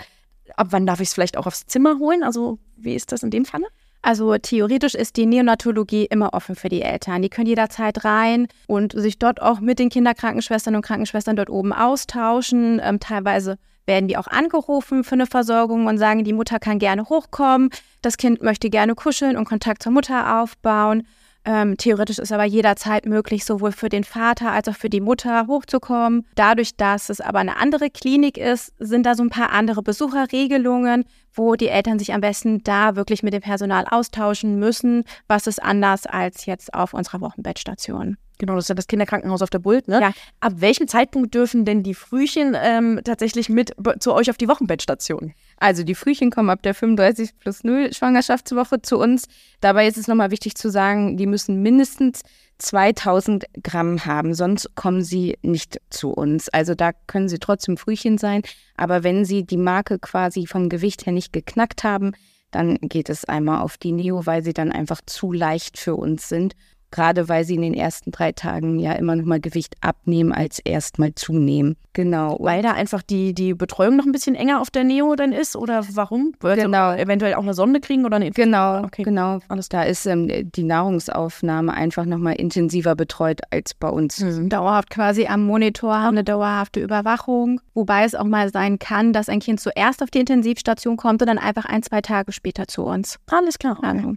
ab 0.56 0.68
wann 0.70 0.86
darf 0.86 1.00
ich 1.00 1.08
es 1.08 1.14
vielleicht 1.14 1.36
auch 1.36 1.46
aufs 1.46 1.66
Zimmer 1.66 1.98
holen? 1.98 2.22
Also 2.22 2.58
wie 2.76 2.94
ist 2.94 3.12
das 3.12 3.22
in 3.22 3.30
dem 3.30 3.44
Falle? 3.44 3.66
Also 4.06 4.38
theoretisch 4.38 4.94
ist 4.94 5.16
die 5.16 5.26
Neonatologie 5.26 6.04
immer 6.04 6.32
offen 6.32 6.54
für 6.54 6.68
die 6.68 6.80
Eltern. 6.80 7.22
Die 7.22 7.28
können 7.28 7.48
jederzeit 7.48 8.04
rein 8.04 8.46
und 8.68 8.92
sich 8.92 9.18
dort 9.18 9.42
auch 9.42 9.58
mit 9.58 9.80
den 9.80 9.88
Kinderkrankenschwestern 9.88 10.76
und 10.76 10.82
Krankenschwestern 10.82 11.34
dort 11.34 11.50
oben 11.50 11.72
austauschen. 11.72 12.80
Ähm, 12.80 13.00
teilweise 13.00 13.58
werden 13.84 14.06
die 14.06 14.16
auch 14.16 14.28
angerufen 14.28 15.02
für 15.02 15.16
eine 15.16 15.26
Versorgung 15.26 15.86
und 15.86 15.98
sagen, 15.98 16.22
die 16.22 16.34
Mutter 16.34 16.60
kann 16.60 16.78
gerne 16.78 17.08
hochkommen, 17.08 17.70
das 18.00 18.16
Kind 18.16 18.42
möchte 18.42 18.70
gerne 18.70 18.94
kuscheln 18.94 19.36
und 19.36 19.44
Kontakt 19.44 19.82
zur 19.82 19.90
Mutter 19.90 20.40
aufbauen. 20.40 21.02
Ähm, 21.48 21.76
theoretisch 21.76 22.18
ist 22.18 22.32
aber 22.32 22.44
jederzeit 22.44 23.06
möglich, 23.06 23.44
sowohl 23.44 23.70
für 23.70 23.88
den 23.88 24.02
Vater 24.02 24.50
als 24.50 24.66
auch 24.66 24.74
für 24.74 24.90
die 24.90 25.00
Mutter 25.00 25.46
hochzukommen. 25.46 26.26
Dadurch, 26.34 26.76
dass 26.76 27.08
es 27.08 27.20
aber 27.20 27.38
eine 27.38 27.56
andere 27.56 27.88
Klinik 27.88 28.36
ist, 28.36 28.72
sind 28.80 29.06
da 29.06 29.14
so 29.14 29.22
ein 29.22 29.30
paar 29.30 29.52
andere 29.52 29.82
Besucherregelungen, 29.82 31.04
wo 31.32 31.54
die 31.54 31.68
Eltern 31.68 32.00
sich 32.00 32.12
am 32.12 32.20
besten 32.20 32.64
da 32.64 32.96
wirklich 32.96 33.22
mit 33.22 33.32
dem 33.32 33.42
Personal 33.42 33.86
austauschen 33.88 34.58
müssen. 34.58 35.04
Was 35.28 35.46
ist 35.46 35.62
anders 35.62 36.06
als 36.06 36.46
jetzt 36.46 36.74
auf 36.74 36.94
unserer 36.94 37.20
Wochenbettstation? 37.20 38.16
Genau, 38.38 38.56
das 38.56 38.64
ist 38.64 38.68
ja 38.68 38.74
das 38.74 38.88
Kinderkrankenhaus 38.88 39.40
auf 39.40 39.50
der 39.50 39.60
Bult, 39.60 39.86
ne? 39.88 40.00
Ja. 40.00 40.12
Ab 40.40 40.54
welchem 40.56 40.88
Zeitpunkt 40.88 41.34
dürfen 41.34 41.64
denn 41.64 41.82
die 41.82 41.94
Frühchen 41.94 42.56
ähm, 42.60 43.00
tatsächlich 43.04 43.48
mit 43.48 43.72
zu 44.00 44.12
euch 44.12 44.30
auf 44.30 44.36
die 44.36 44.48
Wochenbettstation? 44.48 45.32
Also 45.58 45.84
die 45.84 45.94
Frühchen 45.94 46.30
kommen 46.30 46.50
ab 46.50 46.62
der 46.62 46.74
35 46.74 47.38
plus 47.38 47.64
0 47.64 47.92
Schwangerschaftswoche 47.92 48.82
zu 48.82 48.98
uns. 48.98 49.26
Dabei 49.60 49.86
ist 49.86 49.96
es 49.96 50.06
nochmal 50.06 50.30
wichtig 50.30 50.54
zu 50.54 50.70
sagen, 50.70 51.16
die 51.16 51.26
müssen 51.26 51.62
mindestens 51.62 52.22
2000 52.58 53.44
Gramm 53.62 54.04
haben, 54.04 54.34
sonst 54.34 54.74
kommen 54.74 55.02
sie 55.02 55.38
nicht 55.42 55.80
zu 55.90 56.10
uns. 56.10 56.48
Also 56.48 56.74
da 56.74 56.92
können 57.06 57.28
sie 57.28 57.38
trotzdem 57.38 57.76
Frühchen 57.76 58.18
sein, 58.18 58.42
aber 58.76 59.02
wenn 59.02 59.24
sie 59.24 59.44
die 59.44 59.56
Marke 59.56 59.98
quasi 59.98 60.46
vom 60.46 60.68
Gewicht 60.68 61.06
her 61.06 61.12
nicht 61.12 61.32
geknackt 61.32 61.84
haben, 61.84 62.12
dann 62.50 62.76
geht 62.80 63.10
es 63.10 63.24
einmal 63.24 63.60
auf 63.60 63.76
die 63.76 63.92
Neo, 63.92 64.24
weil 64.24 64.42
sie 64.42 64.54
dann 64.54 64.72
einfach 64.72 65.00
zu 65.04 65.32
leicht 65.32 65.78
für 65.78 65.96
uns 65.96 66.28
sind. 66.28 66.54
Gerade 66.90 67.28
weil 67.28 67.44
sie 67.44 67.56
in 67.56 67.62
den 67.62 67.74
ersten 67.74 68.10
drei 68.12 68.32
Tagen 68.32 68.78
ja 68.78 68.92
immer 68.92 69.16
noch 69.16 69.24
mal 69.24 69.40
Gewicht 69.40 69.74
abnehmen 69.80 70.32
als 70.32 70.58
erstmal 70.60 71.14
zunehmen. 71.14 71.76
Genau. 71.94 72.36
Weil 72.40 72.62
da 72.62 72.72
einfach 72.72 73.02
die, 73.02 73.34
die 73.34 73.54
Betreuung 73.54 73.96
noch 73.96 74.04
ein 74.06 74.12
bisschen 74.12 74.34
enger 74.34 74.60
auf 74.60 74.70
der 74.70 74.84
Neo 74.84 75.14
dann 75.16 75.32
ist? 75.32 75.56
Oder 75.56 75.84
warum? 75.94 76.32
Weil 76.40 76.56
sie 76.56 76.62
Genau. 76.62 76.92
eventuell 76.92 77.34
auch 77.34 77.42
eine 77.42 77.54
Sonde 77.54 77.80
kriegen 77.80 78.04
oder 78.04 78.16
eine 78.16 78.30
Genau, 78.30 78.84
Okay. 78.84 79.02
genau. 79.02 79.38
Da 79.70 79.82
ist 79.82 80.06
ähm, 80.06 80.28
die 80.52 80.62
Nahrungsaufnahme 80.62 81.72
einfach 81.74 82.04
nochmal 82.04 82.34
intensiver 82.34 82.94
betreut 82.94 83.40
als 83.50 83.74
bei 83.74 83.88
uns. 83.88 84.20
Mhm. 84.20 84.48
Dauerhaft 84.48 84.90
quasi 84.90 85.26
am 85.26 85.44
Monitor, 85.46 85.94
haben 86.00 86.14
eine 86.16 86.24
dauerhafte 86.24 86.80
Überwachung. 86.80 87.60
Wobei 87.74 88.04
es 88.04 88.14
auch 88.14 88.24
mal 88.24 88.50
sein 88.52 88.78
kann, 88.78 89.12
dass 89.12 89.28
ein 89.28 89.40
Kind 89.40 89.60
zuerst 89.60 90.02
auf 90.02 90.10
die 90.10 90.20
Intensivstation 90.20 90.96
kommt 90.96 91.22
und 91.22 91.28
dann 91.28 91.38
einfach 91.38 91.64
ein, 91.64 91.82
zwei 91.82 92.00
Tage 92.00 92.32
später 92.32 92.68
zu 92.68 92.84
uns. 92.84 93.18
Alles 93.30 93.58
klar. 93.58 93.78
Also, 93.82 94.14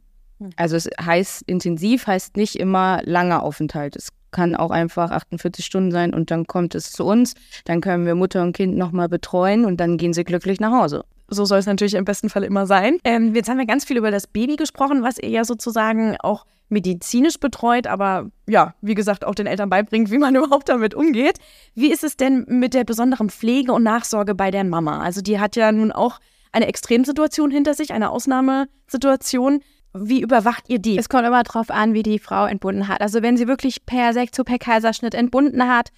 Also 0.56 0.76
es 0.76 0.90
heißt 1.00 1.44
intensiv, 1.48 2.08
heißt 2.08 2.38
nicht 2.38 2.56
immer 2.56 3.02
langer 3.04 3.44
Aufenthalt. 3.44 3.96
Es 3.96 4.10
kann 4.32 4.56
auch 4.56 4.72
einfach 4.72 5.12
48 5.12 5.66
Stunden 5.66 5.92
sein 5.92 6.14
und 6.14 6.32
dann 6.32 6.46
kommt 6.46 6.76
es 6.76 6.92
zu 6.92 7.06
uns. 7.06 7.34
Dann 7.66 7.82
können 7.82 8.06
wir 8.06 8.16
Mutter 8.16 8.42
und 8.44 8.54
Kind 8.54 8.78
nochmal 8.78 9.10
betreuen 9.10 9.66
und 9.66 9.80
dann 9.80 9.98
gehen 9.98 10.14
sie 10.14 10.24
glücklich 10.24 10.60
nach 10.60 10.72
Hause. 10.72 11.04
So 11.28 11.46
soll 11.46 11.60
es 11.60 11.66
natürlich 11.66 11.94
im 11.94 12.06
besten 12.06 12.30
Fall 12.30 12.44
immer 12.44 12.66
sein. 12.66 12.98
Ähm, 13.04 13.36
jetzt 13.36 13.50
haben 13.50 13.58
wir 13.58 13.66
ganz 13.66 13.86
viel 13.86 13.98
über 13.98 14.12
das 14.12 14.28
Baby 14.28 14.56
gesprochen, 14.56 15.04
was 15.04 15.20
ihr 15.20 15.30
ja 15.30 15.46
sozusagen 15.46 16.18
auch 16.18 16.46
medizinisch 16.70 17.40
betreut, 17.40 17.88
aber 17.88 18.30
ja, 18.48 18.76
wie 18.82 18.94
gesagt, 18.94 19.26
auch 19.26 19.36
den 19.36 19.48
Eltern 19.48 19.70
beibringt, 19.70 20.12
wie 20.12 20.18
man 20.18 20.36
überhaupt 20.36 20.70
damit 20.70 20.94
umgeht. 20.94 21.38
Wie 21.76 21.92
ist 21.92 22.04
es 22.04 22.18
denn 22.18 22.46
mit 22.48 22.74
der 22.74 22.84
besonderen 22.84 23.30
Pflege 23.30 23.74
und 23.74 23.84
Nachsorge 23.84 24.36
bei 24.36 24.52
der 24.52 24.64
Mama? 24.64 25.00
Also 25.00 25.22
die 25.22 25.40
hat 25.40 25.56
ja 25.56 25.72
nun 25.72 25.92
auch 25.92 26.20
eine 26.52 26.68
Extremsituation 26.68 27.52
hinter 27.52 27.74
sich, 27.74 27.94
eine 27.94 28.10
Ausnahmesituation. 28.10 29.62
Wie 29.94 30.22
überwacht 30.22 30.66
ihr 30.70 30.80
die? 30.80 30.98
Es 30.98 31.10
kommt 31.10 31.26
immer 31.26 31.44
drauf 31.44 31.72
an, 31.72 31.94
wie 31.94 32.04
die 32.04 32.20
Frau 32.20 32.46
entbunden 32.46 32.88
hat. 32.88 33.02
Also 33.02 33.22
wenn 33.22 33.38
sie 33.38 33.48
wirklich 33.48 33.86
per 33.86 34.14
Sektion, 34.14 34.46
per 34.46 34.60
Kaiserschnitt 34.60 35.16
entbunden 35.16 35.68
hat, 35.68 35.90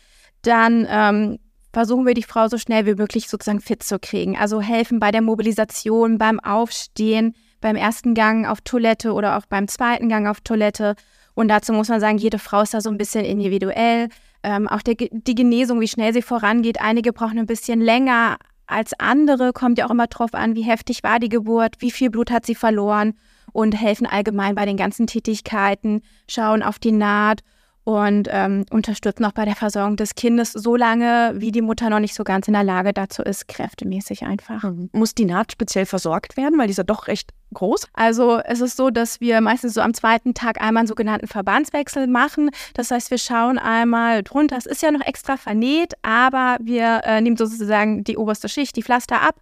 dann 0.43 0.88
ähm, 0.89 1.39
versuchen 1.73 2.06
wir 2.06 2.13
die 2.13 2.23
Frau 2.23 2.47
so 2.47 2.58
schnell 2.58 2.86
wie 2.86 2.95
möglich 2.95 3.27
sozusagen 3.27 3.60
fit 3.60 3.84
zu 3.84 3.99
kriegen. 3.99 4.38
Also 4.38 4.62
helfen 4.62 4.99
bei 4.99 5.12
der 5.12 5.21
Mobilisation, 5.21 6.17
beim 6.17 6.39
Aufstehen, 6.39 7.36
beim 7.60 7.75
ersten 7.75 8.13
Gang 8.13 8.47
auf 8.47 8.62
Toilette 8.62 9.13
oder 9.13 9.38
auch 9.38 9.45
beim 9.45 9.67
zweiten 9.67 10.08
Gang 10.08 10.27
auf 10.27 10.39
Toilette. 10.39 10.95
Und 11.34 11.49
dazu 11.49 11.73
muss 11.73 11.89
man 11.89 11.99
sagen, 11.99 12.17
jede 12.17 12.39
Frau 12.39 12.62
ist 12.62 12.73
da 12.73 12.80
so 12.80 12.89
ein 12.89 12.97
bisschen 12.97 13.25
individuell. 13.25 14.08
Ähm, 14.43 14.69
auch 14.69 14.82
der, 14.82 14.95
die 14.95 15.36
Genesung, 15.36 15.82
wie 15.82 15.88
schnell 15.88 16.13
sie 16.13 16.21
vorangeht. 16.21 16.82
Einige 16.82 17.12
brauchen 17.12 17.39
ein 17.39 17.45
bisschen 17.45 17.82
länger 17.82 18.38
als 18.67 18.93
andere. 18.99 19.51
Kommt 19.51 19.77
ja 19.77 19.86
auch 19.86 19.91
immer 19.91 20.08
drauf 20.08 20.34
an, 20.34 20.56
wie 20.56 20.63
heftig 20.63 21.04
war 21.04 21.19
die 21.19 21.30
Geburt, 21.30 21.75
wie 21.80 21.91
viel 21.91 22.10
Blut 22.10 22.32
hat 22.32 22.45
sie 22.45 22.56
verloren 22.56 23.13
und 23.54 23.74
helfen 23.74 24.08
allgemein 24.08 24.56
bei 24.56 24.66
den 24.66 24.78
ganzen 24.78 25.08
Tätigkeiten, 25.08 26.02
schauen 26.28 26.64
auf 26.64 26.80
die 26.80 26.92
Naht 26.92 27.42
und 27.84 28.28
ähm, 28.32 28.66
unterstützen 28.70 29.26
auch 29.26 29.32
bei 29.32 29.46
der 29.46 29.56
Versorgung 29.56 29.96
des 29.96 30.14
Kindes, 30.14 30.52
solange 30.52 31.34
wie 31.36 31.52
die 31.52 31.62
Mutter 31.62 31.90
noch 31.90 32.00
nicht 32.00 32.14
so 32.14 32.24
ganz 32.24 32.48
in 32.48 32.54
der 32.54 32.64
Lage 32.64 32.94
dazu 32.94 33.24
ist, 33.24 33.48
kräftemäßig 33.48 34.24
einfach. 34.24 34.64
Muss 34.92 35.16
die 35.16 35.26
Naht 35.26 35.52
speziell 35.52 35.86
versorgt 35.86 36.38
werden, 36.38 36.60
weil 36.60 36.68
die 36.68 36.72
ist 36.72 36.78
ja 36.78 36.84
doch 36.84 37.08
recht 37.08 37.32
groß? 37.54 37.88
Also 37.94 38.40
es 38.46 38.62
ist 38.62 38.78
so, 38.78 38.92
dass 38.92 39.20
wir 39.20 39.42
meistens 39.42 39.74
so 39.74 39.82
am 39.82 39.96
zweiten 39.96 40.34
Tag 40.36 40.62
einmal 40.62 40.82
einen 40.82 40.88
sogenannten 40.88 41.28
Verbandswechsel 41.28 42.06
machen. 42.06 42.52
Das 42.76 42.92
heißt, 42.92 43.10
wir 43.10 43.18
schauen 43.18 43.58
einmal 43.58 44.22
drunter. 44.22 44.58
Es 44.58 44.68
ist 44.68 44.84
ja 44.84 44.92
noch 44.92 45.06
extra 45.06 45.38
vernäht, 45.38 45.94
aber 46.04 46.58
wir 46.62 47.02
äh, 47.04 47.20
nehmen 47.20 47.38
sozusagen 47.38 48.04
die 48.04 48.18
oberste 48.18 48.48
Schicht, 48.48 48.76
die 48.76 48.84
Pflaster 48.84 49.22
ab 49.22 49.36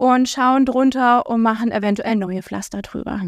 und 0.00 0.30
schauen 0.30 0.64
drunter 0.64 1.26
und 1.28 1.42
machen 1.42 1.70
eventuell 1.70 2.16
neue 2.16 2.42
Pflaster 2.42 2.80
drüber. 2.80 3.20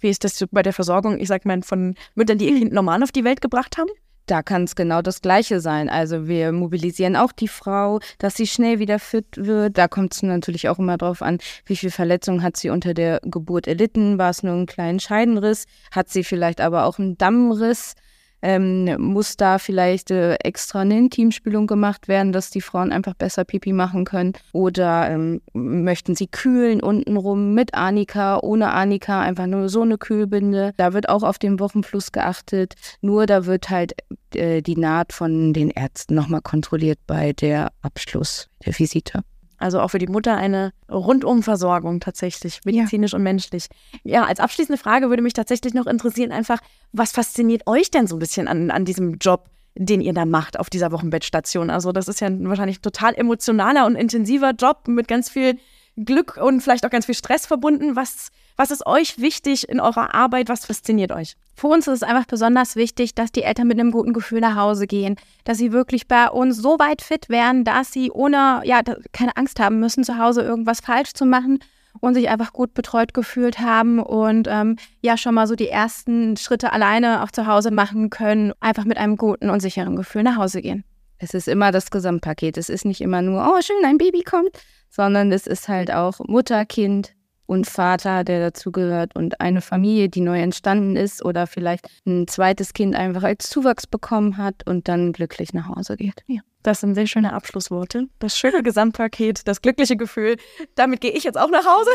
Wie 0.00 0.08
ist 0.08 0.24
das 0.24 0.44
bei 0.50 0.62
der 0.62 0.72
Versorgung, 0.72 1.20
ich 1.20 1.28
sag 1.28 1.44
mal, 1.44 1.62
von 1.62 1.94
Müttern, 2.16 2.38
die 2.38 2.48
ihr 2.48 2.58
Kind 2.58 2.72
normal 2.72 3.04
auf 3.04 3.12
die 3.12 3.22
Welt 3.22 3.40
gebracht 3.40 3.78
haben? 3.78 3.90
Da 4.26 4.42
kann 4.42 4.64
es 4.64 4.74
genau 4.74 5.02
das 5.02 5.22
Gleiche 5.22 5.60
sein. 5.60 5.88
Also 5.88 6.26
wir 6.26 6.50
mobilisieren 6.50 7.14
auch 7.14 7.30
die 7.30 7.46
Frau, 7.46 8.00
dass 8.18 8.34
sie 8.34 8.48
schnell 8.48 8.80
wieder 8.80 8.98
fit 8.98 9.26
wird. 9.36 9.78
Da 9.78 9.86
kommt 9.86 10.12
es 10.14 10.22
natürlich 10.24 10.68
auch 10.68 10.80
immer 10.80 10.98
drauf 10.98 11.22
an, 11.22 11.38
wie 11.64 11.76
viel 11.76 11.92
Verletzung 11.92 12.42
hat 12.42 12.56
sie 12.56 12.70
unter 12.70 12.92
der 12.92 13.20
Geburt 13.22 13.68
erlitten. 13.68 14.18
War 14.18 14.30
es 14.30 14.42
nur 14.42 14.54
ein 14.54 14.66
kleinen 14.66 14.98
Scheidenriss? 14.98 15.66
Hat 15.92 16.08
sie 16.08 16.24
vielleicht 16.24 16.60
aber 16.60 16.86
auch 16.86 16.98
einen 16.98 17.18
Dammriss? 17.18 17.94
Ähm, 18.42 19.00
muss 19.00 19.36
da 19.36 19.58
vielleicht 19.58 20.10
äh, 20.10 20.34
extra 20.36 20.80
eine 20.80 20.96
Intimspülung 20.96 21.66
gemacht 21.66 22.08
werden, 22.08 22.32
dass 22.32 22.50
die 22.50 22.60
Frauen 22.60 22.92
einfach 22.92 23.14
besser 23.14 23.44
Pipi 23.44 23.72
machen 23.72 24.04
können? 24.04 24.32
Oder 24.52 25.10
ähm, 25.10 25.42
möchten 25.52 26.14
sie 26.14 26.26
kühlen 26.26 26.82
untenrum 26.82 27.54
mit 27.54 27.74
Arnika, 27.74 28.38
ohne 28.40 28.72
Arnika, 28.72 29.20
einfach 29.20 29.46
nur 29.46 29.68
so 29.68 29.82
eine 29.82 29.98
Kühlbinde? 29.98 30.72
Da 30.76 30.92
wird 30.92 31.08
auch 31.08 31.22
auf 31.22 31.38
den 31.38 31.60
Wochenfluss 31.60 32.12
geachtet. 32.12 32.74
Nur 33.00 33.26
da 33.26 33.46
wird 33.46 33.70
halt 33.70 33.94
äh, 34.34 34.62
die 34.62 34.76
Naht 34.76 35.12
von 35.12 35.52
den 35.52 35.70
Ärzten 35.70 36.14
nochmal 36.14 36.42
kontrolliert 36.42 36.98
bei 37.06 37.32
der 37.32 37.72
Abschluss 37.82 38.48
der 38.64 38.78
Visite. 38.78 39.22
Also 39.60 39.80
auch 39.80 39.88
für 39.88 39.98
die 39.98 40.06
Mutter 40.06 40.36
eine 40.36 40.72
Rundumversorgung 40.90 42.00
tatsächlich, 42.00 42.60
medizinisch 42.64 43.12
ja. 43.12 43.16
und 43.18 43.22
menschlich. 43.22 43.66
Ja, 44.02 44.24
als 44.24 44.40
abschließende 44.40 44.80
Frage 44.80 45.10
würde 45.10 45.22
mich 45.22 45.34
tatsächlich 45.34 45.74
noch 45.74 45.86
interessieren, 45.86 46.32
einfach, 46.32 46.60
was 46.92 47.12
fasziniert 47.12 47.66
euch 47.66 47.90
denn 47.90 48.06
so 48.06 48.16
ein 48.16 48.20
bisschen 48.20 48.48
an, 48.48 48.70
an 48.70 48.84
diesem 48.84 49.18
Job? 49.18 49.48
den 49.76 50.00
ihr 50.00 50.12
da 50.12 50.26
macht 50.26 50.58
auf 50.58 50.68
dieser 50.68 50.90
Wochenbettstation. 50.90 51.70
Also 51.70 51.92
das 51.92 52.08
ist 52.08 52.20
ja 52.20 52.28
wahrscheinlich 52.40 52.80
ein 52.80 52.82
total 52.82 53.14
emotionaler 53.14 53.86
und 53.86 53.94
intensiver 53.94 54.50
Job 54.50 54.88
mit 54.88 55.06
ganz 55.06 55.30
viel 55.30 55.58
Glück 55.96 56.36
und 56.36 56.60
vielleicht 56.60 56.84
auch 56.84 56.90
ganz 56.90 57.06
viel 57.06 57.14
Stress 57.14 57.46
verbunden. 57.46 57.96
Was, 57.96 58.30
was 58.56 58.70
ist 58.70 58.84
euch 58.86 59.18
wichtig 59.18 59.68
in 59.68 59.80
eurer 59.80 60.14
Arbeit? 60.14 60.48
Was 60.48 60.66
fasziniert 60.66 61.12
euch? 61.12 61.36
Für 61.60 61.66
uns 61.66 61.86
ist 61.86 61.96
es 61.96 62.02
einfach 62.02 62.24
besonders 62.24 62.74
wichtig, 62.74 63.14
dass 63.14 63.32
die 63.32 63.42
Eltern 63.42 63.68
mit 63.68 63.78
einem 63.78 63.90
guten 63.90 64.14
Gefühl 64.14 64.40
nach 64.40 64.56
Hause 64.56 64.86
gehen, 64.86 65.16
dass 65.44 65.58
sie 65.58 65.72
wirklich 65.72 66.08
bei 66.08 66.30
uns 66.30 66.56
so 66.56 66.78
weit 66.78 67.02
fit 67.02 67.28
werden, 67.28 67.64
dass 67.64 67.92
sie 67.92 68.10
ohne, 68.10 68.62
ja, 68.64 68.80
keine 69.12 69.36
Angst 69.36 69.60
haben 69.60 69.78
müssen, 69.78 70.02
zu 70.02 70.16
Hause 70.16 70.40
irgendwas 70.40 70.80
falsch 70.80 71.12
zu 71.12 71.26
machen 71.26 71.58
und 72.00 72.14
sich 72.14 72.30
einfach 72.30 72.54
gut 72.54 72.72
betreut 72.72 73.12
gefühlt 73.12 73.58
haben 73.58 73.98
und 73.98 74.48
ähm, 74.50 74.76
ja 75.02 75.18
schon 75.18 75.34
mal 75.34 75.46
so 75.46 75.54
die 75.54 75.68
ersten 75.68 76.38
Schritte 76.38 76.72
alleine 76.72 77.22
auch 77.22 77.30
zu 77.30 77.46
Hause 77.46 77.70
machen 77.70 78.08
können, 78.08 78.54
einfach 78.60 78.86
mit 78.86 78.96
einem 78.96 79.18
guten 79.18 79.50
und 79.50 79.60
sicheren 79.60 79.96
Gefühl 79.96 80.22
nach 80.22 80.36
Hause 80.36 80.62
gehen. 80.62 80.82
Es 81.18 81.34
ist 81.34 81.46
immer 81.46 81.72
das 81.72 81.90
Gesamtpaket. 81.90 82.56
Es 82.56 82.70
ist 82.70 82.86
nicht 82.86 83.02
immer 83.02 83.20
nur, 83.20 83.46
oh 83.46 83.60
schön, 83.60 83.84
ein 83.84 83.98
Baby 83.98 84.22
kommt, 84.22 84.56
sondern 84.88 85.30
es 85.30 85.46
ist 85.46 85.68
halt 85.68 85.92
auch 85.92 86.20
Mutter, 86.20 86.64
Kind, 86.64 87.12
und 87.50 87.66
Vater, 87.66 88.22
der 88.22 88.38
dazugehört 88.38 89.16
und 89.16 89.40
eine 89.40 89.60
Familie, 89.60 90.08
die 90.08 90.20
neu 90.20 90.40
entstanden 90.40 90.94
ist 90.94 91.24
oder 91.24 91.48
vielleicht 91.48 91.88
ein 92.06 92.28
zweites 92.28 92.74
Kind 92.74 92.94
einfach 92.94 93.24
als 93.24 93.50
Zuwachs 93.50 93.88
bekommen 93.88 94.36
hat 94.36 94.64
und 94.66 94.86
dann 94.86 95.12
glücklich 95.12 95.52
nach 95.52 95.66
Hause 95.66 95.96
geht. 95.96 96.22
Ja. 96.28 96.42
Das 96.62 96.80
sind 96.80 96.94
sehr 96.94 97.08
schöne 97.08 97.32
Abschlussworte. 97.32 98.06
Das 98.20 98.38
schöne 98.38 98.62
Gesamtpaket, 98.62 99.48
das 99.48 99.62
glückliche 99.62 99.96
Gefühl. 99.96 100.36
Damit 100.76 101.00
gehe 101.00 101.10
ich 101.10 101.24
jetzt 101.24 101.38
auch 101.40 101.50
nach 101.50 101.64
Hause. 101.64 101.90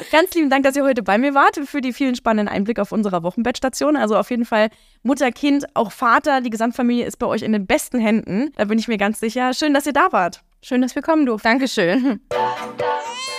Ganz 0.12 0.34
lieben 0.34 0.50
Dank, 0.50 0.64
dass 0.64 0.76
ihr 0.76 0.84
heute 0.84 1.02
bei 1.02 1.18
mir 1.18 1.34
wart 1.34 1.56
für 1.64 1.80
die 1.80 1.92
vielen 1.92 2.14
spannenden 2.14 2.54
Einblicke 2.54 2.82
auf 2.82 2.92
unserer 2.92 3.24
Wochenbettstation. 3.24 3.96
Also 3.96 4.16
auf 4.16 4.30
jeden 4.30 4.44
Fall 4.44 4.68
Mutter, 5.02 5.32
Kind, 5.32 5.64
auch 5.74 5.90
Vater, 5.90 6.42
die 6.42 6.50
Gesamtfamilie 6.50 7.06
ist 7.06 7.18
bei 7.18 7.26
euch 7.26 7.42
in 7.42 7.52
den 7.52 7.66
besten 7.66 7.98
Händen. 7.98 8.50
Da 8.56 8.66
bin 8.66 8.78
ich 8.78 8.86
mir 8.86 8.98
ganz 8.98 9.18
sicher. 9.18 9.52
Schön, 9.52 9.74
dass 9.74 9.86
ihr 9.86 9.94
da 9.94 10.12
wart. 10.12 10.42
Schön, 10.62 10.80
dass 10.82 10.94
wir 10.94 11.02
kommen 11.02 11.26
durften. 11.26 11.48
Dankeschön. 11.48 12.20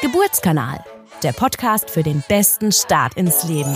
Geburtskanal 0.01 0.83
der 1.23 1.33
Podcast 1.33 1.89
für 1.89 2.03
den 2.03 2.23
besten 2.27 2.71
Start 2.71 3.15
ins 3.15 3.43
Leben. 3.43 3.75